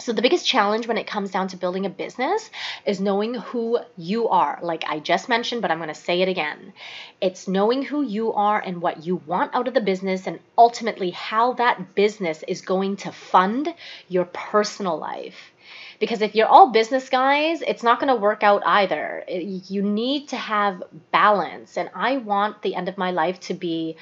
so, 0.01 0.13
the 0.13 0.23
biggest 0.23 0.47
challenge 0.47 0.89
when 0.89 0.99
it 0.99 1.07
comes 1.07 1.31
down 1.31 1.49
to 1.49 1.57
building 1.57 1.87
a 1.87 1.91
business 1.91 2.51
is 2.87 3.01
knowing 3.01 3.35
who 3.35 3.79
you 3.97 4.29
are. 4.29 4.59
Like 4.63 4.85
I 4.87 4.99
just 4.99 5.29
mentioned, 5.29 5.63
but 5.63 5.71
I'm 5.71 5.79
going 5.79 5.89
to 5.89 5.95
say 5.95 6.23
it 6.23 6.29
again. 6.29 6.73
It's 7.21 7.47
knowing 7.47 7.83
who 7.83 8.03
you 8.03 8.33
are 8.33 8.59
and 8.59 8.81
what 8.81 9.05
you 9.05 9.17
want 9.17 9.55
out 9.55 9.69
of 9.69 9.75
the 9.75 9.81
business, 9.81 10.27
and 10.27 10.41
ultimately 10.57 11.11
how 11.11 11.53
that 11.55 11.95
business 11.95 12.43
is 12.49 12.63
going 12.63 12.97
to 12.97 13.13
fund 13.13 13.73
your 14.09 14.25
personal 14.25 14.99
life. 14.99 15.53
Because 16.01 16.23
if 16.23 16.35
you're 16.35 16.49
all 16.49 16.71
business 16.73 17.11
guys, 17.11 17.61
it's 17.61 17.83
not 17.83 18.01
going 18.01 18.09
to 18.09 18.21
work 18.21 18.43
out 18.43 18.63
either. 18.65 19.23
You 19.29 19.83
need 19.83 20.29
to 20.29 20.37
have 20.37 20.83
balance. 21.13 21.77
And 21.77 21.91
I 21.95 22.17
want 22.17 22.63
the 22.63 22.75
end 22.75 22.89
of 22.89 22.97
my 22.97 23.11
life 23.11 23.39
to 23.41 23.55
be 23.55 23.97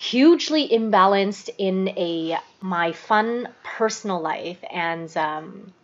hugely 0.00 0.66
imbalanced 0.66 1.50
in 1.58 1.88
a 1.90 2.38
my 2.62 2.90
fun 2.90 3.46
personal 3.62 4.18
life. 4.18 4.56
And 4.70 5.14
um, 5.14 5.74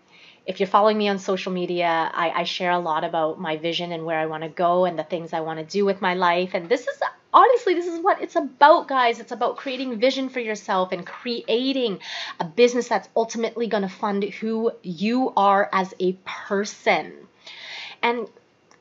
if 0.47 0.59
you're 0.59 0.67
following 0.67 0.97
me 0.97 1.09
on 1.09 1.19
social 1.19 1.53
media 1.53 2.11
I, 2.15 2.31
I 2.31 2.45
share 2.45 2.71
a 2.71 2.79
lot 2.79 3.05
about 3.05 3.39
my 3.39 3.59
vision 3.59 3.93
and 3.93 4.07
where 4.07 4.19
i 4.19 4.25
want 4.25 4.43
to 4.43 4.49
go 4.49 4.87
and 4.87 4.99
the 4.99 5.03
things 5.03 5.35
i 5.35 5.41
want 5.41 5.59
to 5.59 5.67
do 5.67 5.85
with 5.85 6.01
my 6.01 6.15
life. 6.15 6.53
And 6.55 6.67
this 6.67 6.81
is 6.81 6.99
honestly 7.35 7.75
this 7.75 7.87
is 7.87 8.01
what 8.01 8.23
it's 8.23 8.37
about 8.37 8.89
guys. 8.89 9.21
It's 9.21 9.33
about 9.33 9.59
creating 9.59 10.01
vision 10.01 10.31
for 10.31 10.41
yourself 10.41 10.93
and 10.93 11.07
creating 11.07 11.99
a 12.41 12.47
business 12.47 12.89
that's 12.89 13.11
ultimately 13.15 13.67
going 13.67 13.83
to 13.83 13.91
fund 13.91 14.25
who 14.25 14.73
you 14.83 15.35
are 15.37 15.69
as 15.75 15.93
a 16.01 16.15
person. 16.25 17.13
And 18.03 18.29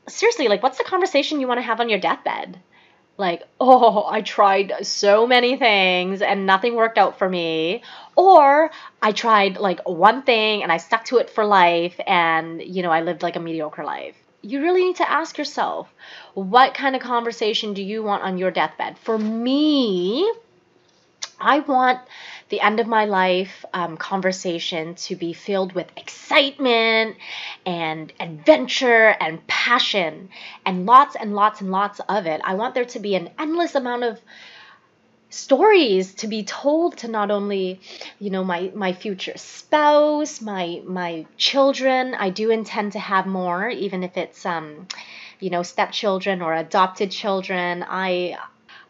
seriously 0.08 0.48
like 0.48 0.63
what's 0.63 0.78
the 0.78 0.86
conversation 0.86 1.41
you 1.41 1.48
want 1.48 1.58
to 1.58 1.69
have 1.69 1.82
on 1.82 1.89
your 1.89 2.00
deathbed 2.00 2.58
like, 3.17 3.43
oh, 3.60 4.06
I 4.08 4.21
tried 4.21 4.73
so 4.84 5.28
many 5.28 5.58
things 5.58 6.21
and 6.21 6.45
nothing 6.45 6.75
worked 6.75 6.97
out 6.97 7.17
for 7.17 7.30
me. 7.30 7.84
Or 8.15 8.71
I 9.01 9.12
tried 9.12 9.58
like 9.58 9.88
one 9.88 10.23
thing 10.23 10.63
and 10.63 10.71
I 10.71 10.78
stuck 10.78 11.06
to 11.06 11.17
it 11.17 11.30
for 11.30 11.45
life 11.45 11.99
and, 12.06 12.62
you 12.62 12.82
know, 12.84 12.91
I 12.91 13.01
lived 13.01 13.23
like 13.23 13.36
a 13.36 13.39
mediocre 13.39 13.84
life. 13.84 14.15
You 14.41 14.62
really 14.62 14.84
need 14.84 14.97
to 14.97 15.10
ask 15.10 15.38
yourself, 15.38 15.91
what 16.36 16.75
kind 16.75 16.95
of 16.95 17.01
conversation 17.01 17.73
do 17.73 17.82
you 17.82 18.04
want 18.04 18.23
on 18.23 18.38
your 18.38 18.51
deathbed? 18.51 18.97
For 18.99 19.17
me, 19.17 20.32
I 21.39 21.60
want 21.60 21.99
the 22.49 22.62
end 22.62 22.79
of 22.79 22.88
my 22.88 23.05
life 23.05 23.65
um, 23.73 23.97
conversation 23.97 24.95
to 24.95 25.15
be 25.15 25.34
filled 25.34 25.73
with 25.73 25.88
excitement 25.97 27.17
and 27.65 28.13
adventure 28.19 29.15
and 29.19 29.45
passion 29.47 30.29
and 30.65 30.86
lots 30.86 31.15
and 31.15 31.34
lots 31.34 31.62
and 31.62 31.71
lots 31.71 31.99
of 32.08 32.27
it. 32.27 32.41
I 32.43 32.53
want 32.55 32.75
there 32.75 32.86
to 32.86 32.99
be 32.99 33.15
an 33.15 33.29
endless 33.39 33.73
amount 33.75 34.03
of 34.03 34.19
stories 35.29 36.13
to 36.15 36.27
be 36.27 36.43
told 36.43 36.97
to 36.97 37.08
not 37.08 37.29
only 37.29 37.79
you 38.19 38.29
know 38.29 38.43
my 38.43 38.71
my 38.73 38.93
future 38.93 39.34
spouse 39.36 40.39
my 40.39 40.81
my 40.86 41.25
children 41.36 42.13
i 42.13 42.29
do 42.29 42.51
intend 42.51 42.93
to 42.93 42.99
have 42.99 43.25
more 43.25 43.67
even 43.67 44.03
if 44.03 44.15
it's 44.15 44.45
um 44.45 44.88
you 45.41 45.49
know 45.49 45.62
stepchildren 45.62 46.41
or 46.41 46.53
adopted 46.53 47.12
children 47.12 47.84
i 47.89 48.38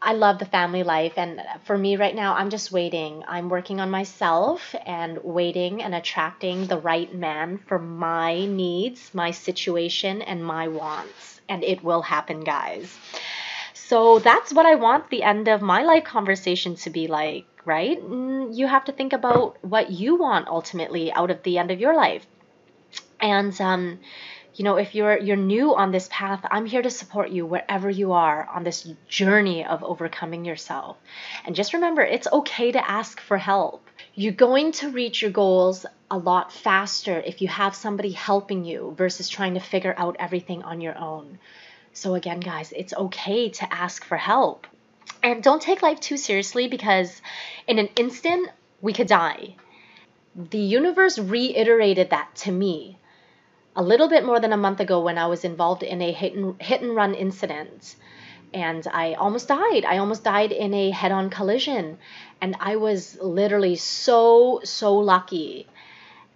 I 0.02 0.14
love 0.14 0.40
the 0.40 0.46
family 0.46 0.84
life. 0.84 1.14
And 1.18 1.42
for 1.64 1.78
me 1.78 1.96
right 1.96 2.16
now, 2.16 2.36
I'm 2.36 2.50
just 2.50 2.72
waiting. 2.72 3.24
I'm 3.28 3.50
working 3.50 3.80
on 3.80 3.90
myself 3.90 4.76
and 4.86 5.20
waiting 5.24 5.82
and 5.82 5.96
attracting 5.96 6.68
the 6.68 6.78
right 6.78 7.14
man 7.14 7.58
for 7.58 7.80
my 7.80 8.46
needs, 8.46 9.12
my 9.14 9.32
situation, 9.32 10.22
and 10.22 10.46
my 10.46 10.68
wants. 10.68 11.42
And 11.50 11.64
it 11.64 11.84
will 11.84 12.02
happen, 12.02 12.42
guys. 12.42 12.98
So 13.74 14.20
that's 14.20 14.54
what 14.54 14.66
I 14.66 14.76
want 14.76 15.10
the 15.10 15.24
end 15.24 15.48
of 15.48 15.62
my 15.62 15.84
life 15.84 16.04
conversation 16.04 16.76
to 16.78 16.90
be 16.90 17.08
like, 17.08 17.46
right? 17.66 18.02
Mm, 18.02 18.56
you 18.56 18.68
have 18.68 18.86
to 18.86 18.92
think 18.92 19.14
about 19.14 19.64
what 19.64 19.92
you 19.92 20.16
want 20.16 20.48
ultimately 20.48 21.12
out 21.14 21.32
of 21.32 21.44
the 21.44 21.58
end 21.58 21.72
of 21.72 21.80
your 21.80 21.96
life. 21.96 22.26
And, 23.20 23.60
um, 23.62 24.00
you 24.56 24.64
know 24.64 24.78
if 24.78 24.96
you're 24.96 25.18
you're 25.18 25.36
new 25.36 25.76
on 25.76 25.92
this 25.92 26.08
path 26.12 26.46
i'm 26.50 26.66
here 26.66 26.82
to 26.82 26.90
support 26.90 27.30
you 27.30 27.46
wherever 27.46 27.90
you 27.90 28.14
are 28.14 28.48
on 28.54 28.64
this 28.64 28.88
journey 29.08 29.66
of 29.66 29.84
overcoming 29.84 30.46
yourself. 30.46 30.98
And 31.46 31.56
just 31.56 31.74
remember 31.74 32.02
it's 32.02 32.28
okay 32.32 32.72
to 32.72 32.90
ask 32.90 33.20
for 33.20 33.38
help. 33.38 33.88
You're 34.14 34.34
going 34.34 34.72
to 34.74 34.90
reach 34.90 35.22
your 35.22 35.32
goals 35.32 35.86
a 36.10 36.18
lot 36.18 36.54
faster 36.54 37.20
if 37.20 37.42
you 37.42 37.48
have 37.48 37.76
somebody 37.76 38.12
helping 38.12 38.64
you 38.64 38.94
versus 38.98 39.30
trying 39.30 39.56
to 39.56 39.60
figure 39.60 39.96
out 39.98 40.16
everything 40.20 40.64
on 40.64 40.82
your 40.82 40.98
own. 40.98 41.40
So 41.94 42.16
again 42.16 42.40
guys 42.40 42.74
it's 42.76 42.94
okay 42.94 43.50
to 43.50 43.74
ask 43.74 44.04
for 44.04 44.18
help. 44.18 44.68
And 45.24 45.42
don't 45.42 45.62
take 45.62 45.82
life 45.82 46.00
too 46.00 46.18
seriously 46.18 46.68
because 46.68 47.22
in 47.68 47.80
an 47.80 47.90
instant 47.96 48.50
we 48.82 48.94
could 48.94 49.08
die. 49.08 49.56
The 50.36 50.60
universe 50.60 51.18
reiterated 51.18 52.10
that 52.10 52.36
to 52.44 52.52
me 52.52 52.98
a 53.76 53.84
little 53.84 54.08
bit 54.08 54.26
more 54.26 54.40
than 54.40 54.54
a 54.54 54.58
month 54.58 54.80
ago 54.80 55.02
when 55.02 55.18
I 55.18 55.28
was 55.28 55.44
involved 55.44 55.84
in 55.84 56.02
a 56.02 56.12
hit 56.12 56.34
and, 56.34 56.62
hit 56.62 56.82
and 56.82 56.96
run 56.96 57.14
incident. 57.14 57.96
And 58.54 58.88
I 58.88 59.14
almost 59.14 59.50
died. 59.50 59.84
I 59.86 59.98
almost 59.98 60.24
died 60.24 60.54
in 60.54 60.74
a 60.74 60.92
head 60.92 61.12
on 61.12 61.30
collision. 61.30 61.98
And 62.40 62.56
I 62.60 62.78
was 62.78 63.18
literally 63.22 63.76
so, 63.76 64.62
so 64.64 64.96
lucky. 64.96 65.68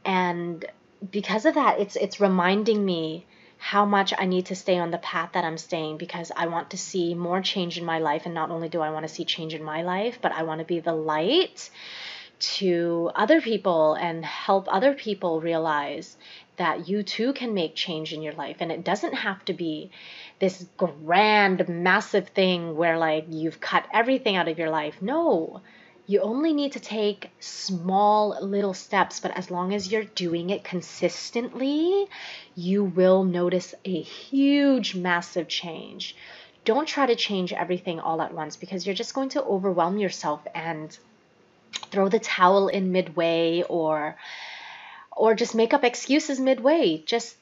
And 0.04 0.66
because 1.12 1.46
of 1.46 1.56
that, 1.56 1.80
it's, 1.80 1.96
it's 1.96 2.20
reminding 2.20 2.84
me 2.84 3.26
how 3.58 3.86
much 3.86 4.14
I 4.18 4.26
need 4.26 4.48
to 4.48 4.56
stay 4.56 4.78
on 4.78 4.92
the 4.92 4.98
path 4.98 5.32
that 5.34 5.46
I'm 5.46 5.58
staying 5.58 5.98
because 5.98 6.32
I 6.36 6.48
want 6.48 6.72
to 6.72 6.78
see 6.78 7.14
more 7.14 7.42
change 7.42 7.78
in 7.78 7.86
my 7.86 8.00
life. 8.00 8.24
And 8.26 8.34
not 8.34 8.52
only 8.52 8.70
do 8.70 8.82
I 8.82 8.90
want 8.90 9.08
to 9.08 9.14
see 9.14 9.24
change 9.24 9.54
in 9.54 9.64
my 9.64 9.84
life, 9.84 10.20
but 10.22 10.34
I 10.34 10.44
want 10.44 10.60
to 10.60 10.66
be 10.66 10.80
the 10.80 10.94
light 10.94 11.70
to 12.40 13.12
other 13.16 13.42
people 13.42 13.96
and 13.96 14.24
help 14.26 14.74
other 14.74 14.94
people 14.94 15.42
realize 15.42 16.16
that 16.60 16.90
you 16.90 17.04
too 17.04 17.32
can 17.34 17.54
make 17.54 17.74
change 17.74 18.14
in 18.14 18.22
your 18.22 18.34
life. 18.34 18.58
And 18.60 18.72
it 18.72 18.84
doesn't 18.84 19.14
have 19.14 19.44
to 19.46 19.54
be 19.54 19.90
this 20.40 20.66
grand, 20.78 21.68
massive 21.68 22.28
thing 22.30 22.76
where 22.76 22.98
like 22.98 23.26
you've 23.30 23.60
cut 23.60 23.86
everything 23.94 24.36
out 24.36 24.50
of 24.50 24.60
your 24.60 24.70
life. 24.70 25.02
No, 25.02 25.62
you 26.06 26.20
only 26.20 26.54
need 26.54 26.74
to 26.74 26.80
take 26.80 27.32
small 27.40 28.38
little 28.42 28.74
steps, 28.74 29.22
but 29.22 29.32
as 29.38 29.50
long 29.50 29.74
as 29.74 29.90
you're 29.90 30.04
doing 30.04 30.50
it 30.50 30.64
consistently, 30.64 32.08
you 32.56 32.84
will 32.84 33.24
notice 33.24 33.74
a 33.86 34.02
huge, 34.02 34.96
massive 34.96 35.48
change. 35.48 36.16
Don't 36.66 36.88
try 36.88 37.06
to 37.06 37.16
change 37.16 37.54
everything 37.54 38.02
all 38.02 38.22
at 38.22 38.34
once 38.34 38.58
because 38.58 38.86
you're 38.86 38.96
just 38.96 39.14
going 39.14 39.30
to 39.30 39.44
overwhelm 39.44 39.98
yourself 39.98 40.42
and 40.54 40.98
throw 41.92 42.10
the 42.10 42.20
towel 42.20 42.68
in 42.68 42.92
midway 42.92 43.64
or 43.70 44.18
or 45.20 45.36
just 45.36 45.54
make 45.54 45.74
up 45.74 45.84
excuses 45.84 46.40
midway. 46.40 47.04
Just 47.06 47.36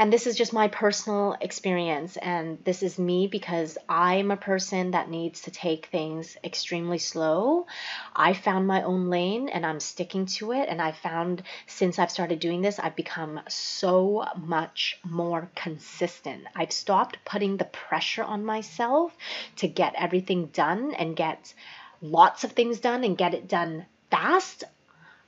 and 0.00 0.12
this 0.12 0.28
is 0.28 0.36
just 0.36 0.52
my 0.52 0.68
personal 0.68 1.36
experience 1.40 2.16
and 2.18 2.58
this 2.64 2.84
is 2.84 3.00
me 3.00 3.26
because 3.26 3.76
I'm 3.88 4.30
a 4.30 4.36
person 4.36 4.92
that 4.92 5.10
needs 5.10 5.40
to 5.42 5.50
take 5.50 5.86
things 5.86 6.36
extremely 6.44 6.98
slow. 6.98 7.66
I 8.14 8.34
found 8.34 8.68
my 8.68 8.82
own 8.82 9.08
lane 9.08 9.48
and 9.48 9.66
I'm 9.66 9.80
sticking 9.80 10.26
to 10.36 10.52
it 10.52 10.68
and 10.68 10.80
I 10.80 10.92
found 10.92 11.42
since 11.66 11.98
I've 11.98 12.12
started 12.12 12.38
doing 12.38 12.60
this 12.60 12.78
I've 12.78 12.94
become 12.94 13.40
so 13.48 14.24
much 14.36 15.00
more 15.02 15.50
consistent. 15.56 16.44
I've 16.54 16.72
stopped 16.72 17.24
putting 17.24 17.56
the 17.56 17.64
pressure 17.64 18.22
on 18.22 18.44
myself 18.44 19.16
to 19.56 19.66
get 19.66 19.94
everything 19.96 20.46
done 20.52 20.94
and 20.94 21.16
get 21.16 21.54
lots 22.02 22.44
of 22.44 22.52
things 22.52 22.78
done 22.78 23.02
and 23.02 23.18
get 23.18 23.34
it 23.34 23.48
done 23.48 23.86
fast 24.10 24.62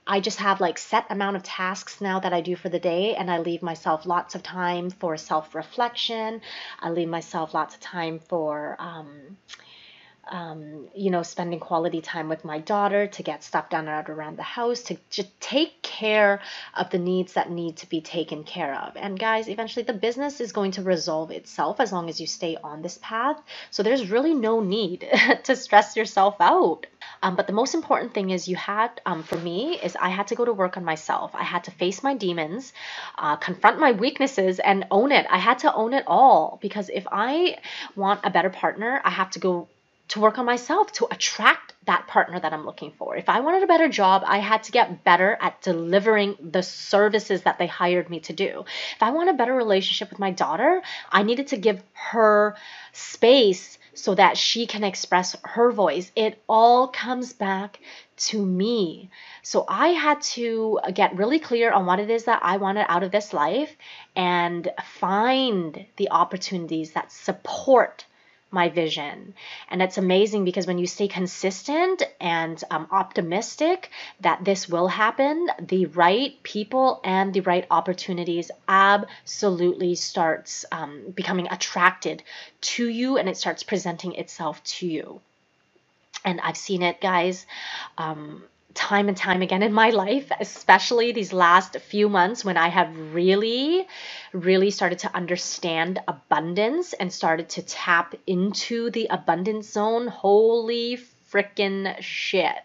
I 0.05 0.19
just 0.19 0.39
have 0.39 0.59
like 0.59 0.77
set 0.77 1.05
amount 1.09 1.35
of 1.35 1.43
tasks 1.43 2.01
now 2.01 2.19
that 2.19 2.33
I 2.33 2.41
do 2.41 2.55
for 2.55 2.69
the 2.69 2.79
day 2.79 3.15
and 3.15 3.29
I 3.29 3.37
leave 3.39 3.61
myself 3.61 4.05
lots 4.05 4.35
of 4.35 4.43
time 4.43 4.89
for 4.89 5.15
self-reflection. 5.15 6.41
I 6.79 6.89
leave 6.89 7.07
myself 7.07 7.53
lots 7.53 7.75
of 7.75 7.81
time 7.81 8.19
for 8.19 8.75
um, 8.79 9.37
um, 10.31 10.87
you 10.95 11.11
know, 11.11 11.23
spending 11.23 11.59
quality 11.59 11.99
time 11.99 12.29
with 12.29 12.45
my 12.45 12.59
daughter 12.59 13.05
to 13.05 13.21
get 13.21 13.43
stuff 13.43 13.69
done 13.69 13.89
out 13.89 14.09
around 14.09 14.37
the 14.37 14.43
house, 14.43 14.83
to 14.83 14.97
just 15.09 15.29
take 15.41 15.81
care 15.81 16.41
of 16.73 16.89
the 16.89 16.97
needs 16.97 17.33
that 17.33 17.51
need 17.51 17.77
to 17.77 17.89
be 17.89 17.99
taken 17.99 18.45
care 18.45 18.73
of. 18.73 18.95
And 18.95 19.19
guys, 19.19 19.49
eventually 19.49 19.83
the 19.83 19.93
business 19.93 20.39
is 20.39 20.53
going 20.53 20.71
to 20.71 20.83
resolve 20.83 21.31
itself 21.31 21.81
as 21.81 21.91
long 21.91 22.07
as 22.07 22.21
you 22.21 22.27
stay 22.27 22.57
on 22.63 22.81
this 22.81 22.97
path. 23.01 23.41
So 23.71 23.83
there's 23.83 24.09
really 24.09 24.33
no 24.33 24.61
need 24.61 25.05
to 25.43 25.55
stress 25.55 25.97
yourself 25.97 26.37
out. 26.39 26.85
Um, 27.21 27.35
but 27.35 27.47
the 27.47 27.53
most 27.53 27.75
important 27.75 28.13
thing 28.13 28.29
is 28.29 28.47
you 28.47 28.55
had, 28.55 29.01
um, 29.05 29.23
for 29.23 29.37
me, 29.37 29.77
is 29.83 29.97
I 29.99 30.09
had 30.09 30.27
to 30.27 30.35
go 30.35 30.45
to 30.45 30.53
work 30.53 30.77
on 30.77 30.85
myself. 30.85 31.31
I 31.35 31.43
had 31.43 31.65
to 31.65 31.71
face 31.71 32.03
my 32.03 32.15
demons, 32.15 32.71
uh, 33.17 33.35
confront 33.35 33.79
my 33.79 33.91
weaknesses, 33.91 34.59
and 34.59 34.85
own 34.91 35.11
it. 35.11 35.25
I 35.29 35.39
had 35.39 35.59
to 35.59 35.73
own 35.73 35.93
it 35.93 36.05
all 36.07 36.57
because 36.61 36.89
if 36.89 37.05
I 37.11 37.57
want 37.97 38.21
a 38.23 38.29
better 38.29 38.49
partner, 38.49 39.01
I 39.03 39.09
have 39.09 39.31
to 39.31 39.39
go 39.39 39.67
to 40.09 40.19
work 40.19 40.37
on 40.37 40.45
myself 40.45 40.91
to 40.93 41.07
attract 41.09 41.73
that 41.85 42.07
partner 42.07 42.39
that 42.39 42.53
I'm 42.53 42.65
looking 42.65 42.91
for. 42.97 43.15
If 43.15 43.29
I 43.29 43.39
wanted 43.39 43.63
a 43.63 43.67
better 43.67 43.87
job, 43.87 44.23
I 44.25 44.39
had 44.39 44.63
to 44.63 44.71
get 44.71 45.03
better 45.03 45.37
at 45.41 45.61
delivering 45.61 46.35
the 46.39 46.61
services 46.61 47.43
that 47.43 47.57
they 47.57 47.67
hired 47.67 48.09
me 48.09 48.19
to 48.21 48.33
do. 48.33 48.65
If 48.95 49.01
I 49.01 49.11
want 49.11 49.29
a 49.29 49.33
better 49.33 49.53
relationship 49.53 50.09
with 50.09 50.19
my 50.19 50.31
daughter, 50.31 50.81
I 51.11 51.23
needed 51.23 51.47
to 51.47 51.57
give 51.57 51.81
her 51.93 52.55
space 52.93 53.77
so 53.93 54.15
that 54.15 54.37
she 54.37 54.67
can 54.67 54.83
express 54.83 55.35
her 55.43 55.71
voice. 55.71 56.11
It 56.15 56.41
all 56.47 56.87
comes 56.87 57.33
back 57.33 57.79
to 58.17 58.45
me. 58.45 59.09
So 59.41 59.65
I 59.67 59.89
had 59.89 60.21
to 60.21 60.79
get 60.93 61.15
really 61.15 61.39
clear 61.39 61.71
on 61.71 61.85
what 61.85 61.99
it 61.99 62.09
is 62.09 62.25
that 62.25 62.41
I 62.43 62.57
wanted 62.57 62.85
out 62.87 63.03
of 63.03 63.11
this 63.11 63.33
life 63.33 63.75
and 64.15 64.69
find 64.99 65.85
the 65.97 66.11
opportunities 66.11 66.91
that 66.91 67.11
support 67.11 68.05
my 68.51 68.69
vision. 68.69 69.33
And 69.69 69.81
it's 69.81 69.97
amazing 69.97 70.45
because 70.45 70.67
when 70.67 70.77
you 70.77 70.87
stay 70.87 71.07
consistent 71.07 72.03
and 72.19 72.61
um, 72.69 72.87
optimistic 72.91 73.89
that 74.19 74.43
this 74.43 74.67
will 74.67 74.87
happen, 74.87 75.47
the 75.59 75.85
right 75.87 76.41
people 76.43 76.99
and 77.03 77.33
the 77.33 77.41
right 77.41 77.65
opportunities 77.71 78.51
absolutely 78.67 79.95
starts 79.95 80.65
um, 80.71 81.11
becoming 81.15 81.47
attracted 81.49 82.23
to 82.61 82.87
you 82.87 83.17
and 83.17 83.29
it 83.29 83.37
starts 83.37 83.63
presenting 83.63 84.13
itself 84.15 84.63
to 84.63 84.87
you. 84.87 85.21
And 86.23 86.39
I've 86.41 86.57
seen 86.57 86.83
it, 86.83 87.01
guys. 87.01 87.45
Um, 87.97 88.43
time 88.73 89.07
and 89.07 89.17
time 89.17 89.41
again 89.41 89.63
in 89.63 89.73
my 89.73 89.89
life, 89.89 90.31
especially 90.39 91.11
these 91.11 91.33
last 91.33 91.77
few 91.79 92.09
months 92.09 92.45
when 92.45 92.57
I 92.57 92.69
have 92.69 93.13
really, 93.13 93.87
really 94.33 94.71
started 94.71 94.99
to 94.99 95.15
understand 95.15 95.99
abundance 96.07 96.93
and 96.93 97.11
started 97.11 97.49
to 97.49 97.61
tap 97.61 98.15
into 98.27 98.89
the 98.91 99.07
abundance 99.09 99.71
zone. 99.71 100.07
Holy 100.07 100.97
freaking 101.31 101.95
shit. 102.01 102.55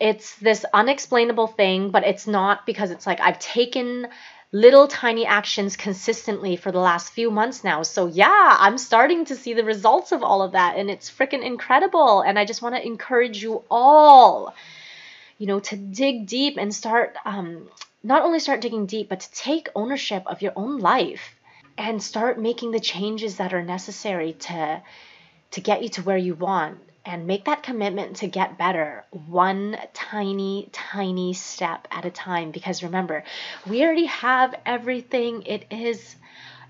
It's 0.00 0.36
this 0.36 0.64
unexplainable 0.72 1.48
thing, 1.48 1.90
but 1.90 2.04
it's 2.04 2.26
not 2.26 2.66
because 2.66 2.90
it's 2.90 3.06
like 3.06 3.20
I've 3.20 3.40
taken 3.40 4.08
little 4.52 4.88
tiny 4.88 5.26
actions 5.26 5.76
consistently 5.76 6.56
for 6.56 6.72
the 6.72 6.78
last 6.78 7.12
few 7.12 7.30
months 7.30 7.62
now. 7.64 7.82
So, 7.82 8.06
yeah, 8.06 8.56
I'm 8.58 8.78
starting 8.78 9.26
to 9.26 9.36
see 9.36 9.54
the 9.54 9.64
results 9.64 10.12
of 10.12 10.22
all 10.22 10.42
of 10.42 10.52
that, 10.52 10.76
and 10.76 10.90
it's 10.90 11.10
freaking 11.10 11.44
incredible. 11.44 12.22
And 12.22 12.38
I 12.38 12.44
just 12.44 12.62
want 12.62 12.74
to 12.74 12.86
encourage 12.86 13.42
you 13.42 13.62
all, 13.70 14.54
you 15.36 15.46
know, 15.46 15.60
to 15.60 15.76
dig 15.76 16.26
deep 16.26 16.56
and 16.56 16.74
start, 16.74 17.16
um, 17.24 17.68
not 18.02 18.22
only 18.22 18.40
start 18.40 18.60
digging 18.60 18.86
deep, 18.86 19.08
but 19.08 19.20
to 19.20 19.32
take 19.32 19.68
ownership 19.74 20.22
of 20.26 20.40
your 20.40 20.52
own 20.56 20.78
life 20.78 21.34
and 21.76 22.02
start 22.02 22.40
making 22.40 22.72
the 22.72 22.80
changes 22.80 23.36
that 23.36 23.52
are 23.54 23.62
necessary 23.62 24.32
to 24.32 24.82
to 25.50 25.60
get 25.62 25.82
you 25.82 25.88
to 25.88 26.02
where 26.02 26.18
you 26.18 26.34
want 26.34 26.78
and 27.04 27.26
make 27.26 27.44
that 27.46 27.62
commitment 27.62 28.16
to 28.16 28.26
get 28.26 28.58
better 28.58 29.04
one 29.26 29.76
tiny, 29.94 30.68
tiny 30.72 31.32
step 31.32 31.88
at 31.90 32.04
a 32.04 32.10
time. 32.10 32.50
Because 32.50 32.82
remember, 32.82 33.24
we 33.66 33.82
already 33.82 34.06
have 34.06 34.54
everything 34.66 35.42
it 35.44 35.66
is 35.70 36.16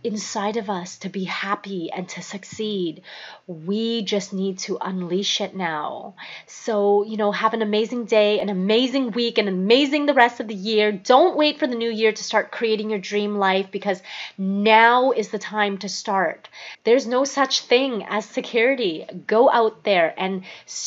inside 0.05 0.57
of 0.57 0.71
us 0.71 0.99
to 0.99 1.09
be 1.09 1.25
happy 1.25 1.91
and 1.91 2.09
to 2.09 2.23
succeed. 2.23 3.03
We 3.47 4.03
just 4.03 4.33
need 4.33 4.59
to 4.61 4.79
unleash 4.81 5.41
it 5.41 5.55
now. 5.55 6.15
So, 6.47 7.05
you 7.05 7.17
know, 7.17 7.33
have 7.33 7.55
an 7.55 7.63
amazing 7.63 8.05
day, 8.05 8.41
an 8.41 8.49
amazing 8.49 9.13
week, 9.13 9.39
and 9.39 9.49
amazing 9.49 10.07
the 10.07 10.15
rest 10.15 10.41
of 10.41 10.49
the 10.49 10.55
year. 10.55 10.93
Don't 10.93 11.37
wait 11.37 11.59
for 11.59 11.67
the 11.67 11.75
new 11.75 11.91
year 11.91 12.13
to 12.13 12.25
start 12.25 12.53
creating 12.53 12.91
your 12.91 12.99
dream 12.99 13.37
life 13.37 13.71
because 13.71 14.03
now 14.37 15.13
is 15.13 15.29
the 15.29 15.39
time 15.39 15.79
to 15.79 15.89
start. 15.89 16.49
There's 16.85 17.07
no 17.07 17.25
such 17.25 17.63
thing 17.63 18.05
as 18.09 18.25
security. 18.25 19.07
Go 19.27 19.51
out 19.51 19.85
there 19.85 20.15
and 20.17 20.45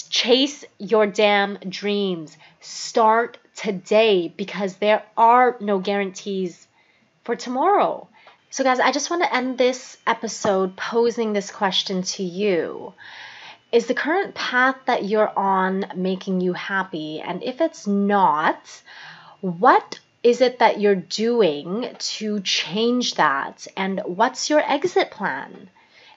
chase 0.10 0.63
your 0.78 1.08
damn 1.08 1.56
dreams. 1.58 2.38
Start 2.60 3.38
today 3.56 4.34
because 4.36 4.76
there 4.78 5.04
are 5.17 5.58
no 5.60 5.80
guarantees 5.80 6.67
for 7.24 7.36
tomorrow. 7.36 8.08
So, 8.53 8.65
guys, 8.65 8.81
I 8.81 8.91
just 8.91 9.09
want 9.09 9.23
to 9.23 9.33
end 9.33 9.57
this 9.57 9.97
episode 10.05 10.75
posing 10.75 11.31
this 11.31 11.51
question 11.51 12.01
to 12.01 12.23
you. 12.23 12.93
Is 13.71 13.87
the 13.87 13.93
current 13.93 14.35
path 14.35 14.75
that 14.87 15.05
you're 15.05 15.31
on 15.39 15.85
making 15.95 16.41
you 16.41 16.51
happy? 16.51 17.21
And 17.21 17.41
if 17.43 17.61
it's 17.61 17.87
not, 17.87 18.59
what 19.39 20.01
is 20.21 20.41
it 20.41 20.59
that 20.59 20.81
you're 20.81 20.95
doing 20.95 21.95
to 21.97 22.41
change 22.41 23.13
that? 23.13 23.67
And 23.77 24.01
what's 24.03 24.49
your 24.49 24.59
exit 24.59 25.11
plan? 25.11 25.69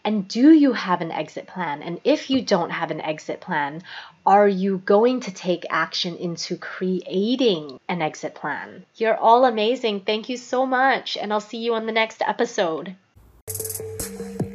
And 0.04 0.26
do 0.26 0.50
you 0.50 0.72
have 0.72 1.02
an 1.02 1.12
exit 1.12 1.46
plan? 1.46 1.84
And 1.84 2.00
if 2.02 2.30
you 2.30 2.42
don't 2.42 2.70
have 2.70 2.90
an 2.90 3.00
exit 3.00 3.40
plan, 3.40 3.84
are 4.26 4.48
you 4.48 4.78
going 4.78 5.20
to 5.20 5.32
take 5.32 5.66
action 5.70 6.16
into 6.16 6.56
creating 6.56 7.78
an 7.88 8.02
exit 8.02 8.34
plan? 8.34 8.84
You're 8.96 9.16
all 9.16 9.44
amazing. 9.44 10.00
Thank 10.00 10.28
you 10.28 10.37
so 10.37 10.64
much. 10.66 11.16
And 11.16 11.32
I'll 11.32 11.40
see 11.40 11.58
you 11.58 11.74
on 11.74 11.87
the 11.87 11.92
next 11.92 12.22
episode. 12.22 12.96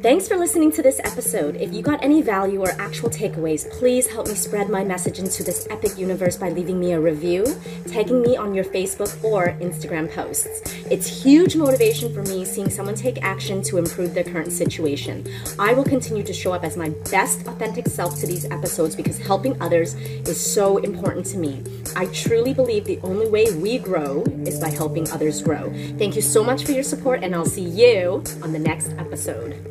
Thanks 0.02 0.26
for 0.26 0.38
listening 0.38 0.72
to 0.72 0.82
this 0.82 0.98
episode. 1.04 1.56
If 1.56 1.74
you 1.74 1.82
got 1.82 2.02
any 2.02 2.22
value 2.22 2.62
or 2.62 2.70
actual 2.80 3.10
takeaways, 3.10 3.70
please 3.70 4.06
help 4.06 4.28
me 4.28 4.34
spread 4.34 4.70
my 4.70 4.82
message 4.82 5.18
into 5.18 5.42
this 5.42 5.66
epic 5.68 5.98
universe 5.98 6.38
by 6.38 6.48
leaving 6.48 6.80
me 6.80 6.92
a 6.92 7.00
review, 7.00 7.44
tagging 7.86 8.22
me 8.22 8.34
on 8.34 8.54
your 8.54 8.64
Facebook 8.64 9.22
or 9.22 9.48
Instagram 9.60 10.10
posts. 10.10 10.62
It's 10.90 11.22
huge 11.22 11.54
motivation 11.54 12.14
for 12.14 12.22
me 12.22 12.46
seeing 12.46 12.70
someone 12.70 12.94
take 12.94 13.22
action 13.22 13.60
to 13.64 13.76
improve 13.76 14.14
their 14.14 14.24
current 14.24 14.52
situation. 14.52 15.28
I 15.58 15.74
will 15.74 15.84
continue 15.84 16.22
to 16.22 16.32
show 16.32 16.54
up 16.54 16.64
as 16.64 16.78
my 16.78 16.88
best 17.10 17.46
authentic 17.46 17.86
self 17.86 18.18
to 18.20 18.26
these 18.26 18.46
episodes 18.46 18.96
because 18.96 19.18
helping 19.18 19.60
others 19.60 19.92
is 20.26 20.40
so 20.40 20.78
important 20.78 21.26
to 21.26 21.36
me. 21.36 21.62
I 21.94 22.06
truly 22.06 22.54
believe 22.54 22.86
the 22.86 23.00
only 23.02 23.28
way 23.28 23.52
we 23.52 23.78
grow 23.78 24.22
is 24.46 24.58
by 24.58 24.70
helping 24.70 25.10
others 25.10 25.42
grow. 25.42 25.70
Thank 25.98 26.16
you 26.16 26.22
so 26.22 26.42
much 26.42 26.64
for 26.64 26.72
your 26.72 26.84
support, 26.84 27.22
and 27.22 27.34
I'll 27.34 27.44
see 27.44 27.68
you 27.68 28.24
on 28.42 28.52
the 28.52 28.58
next 28.58 28.92
episode. 28.92 29.69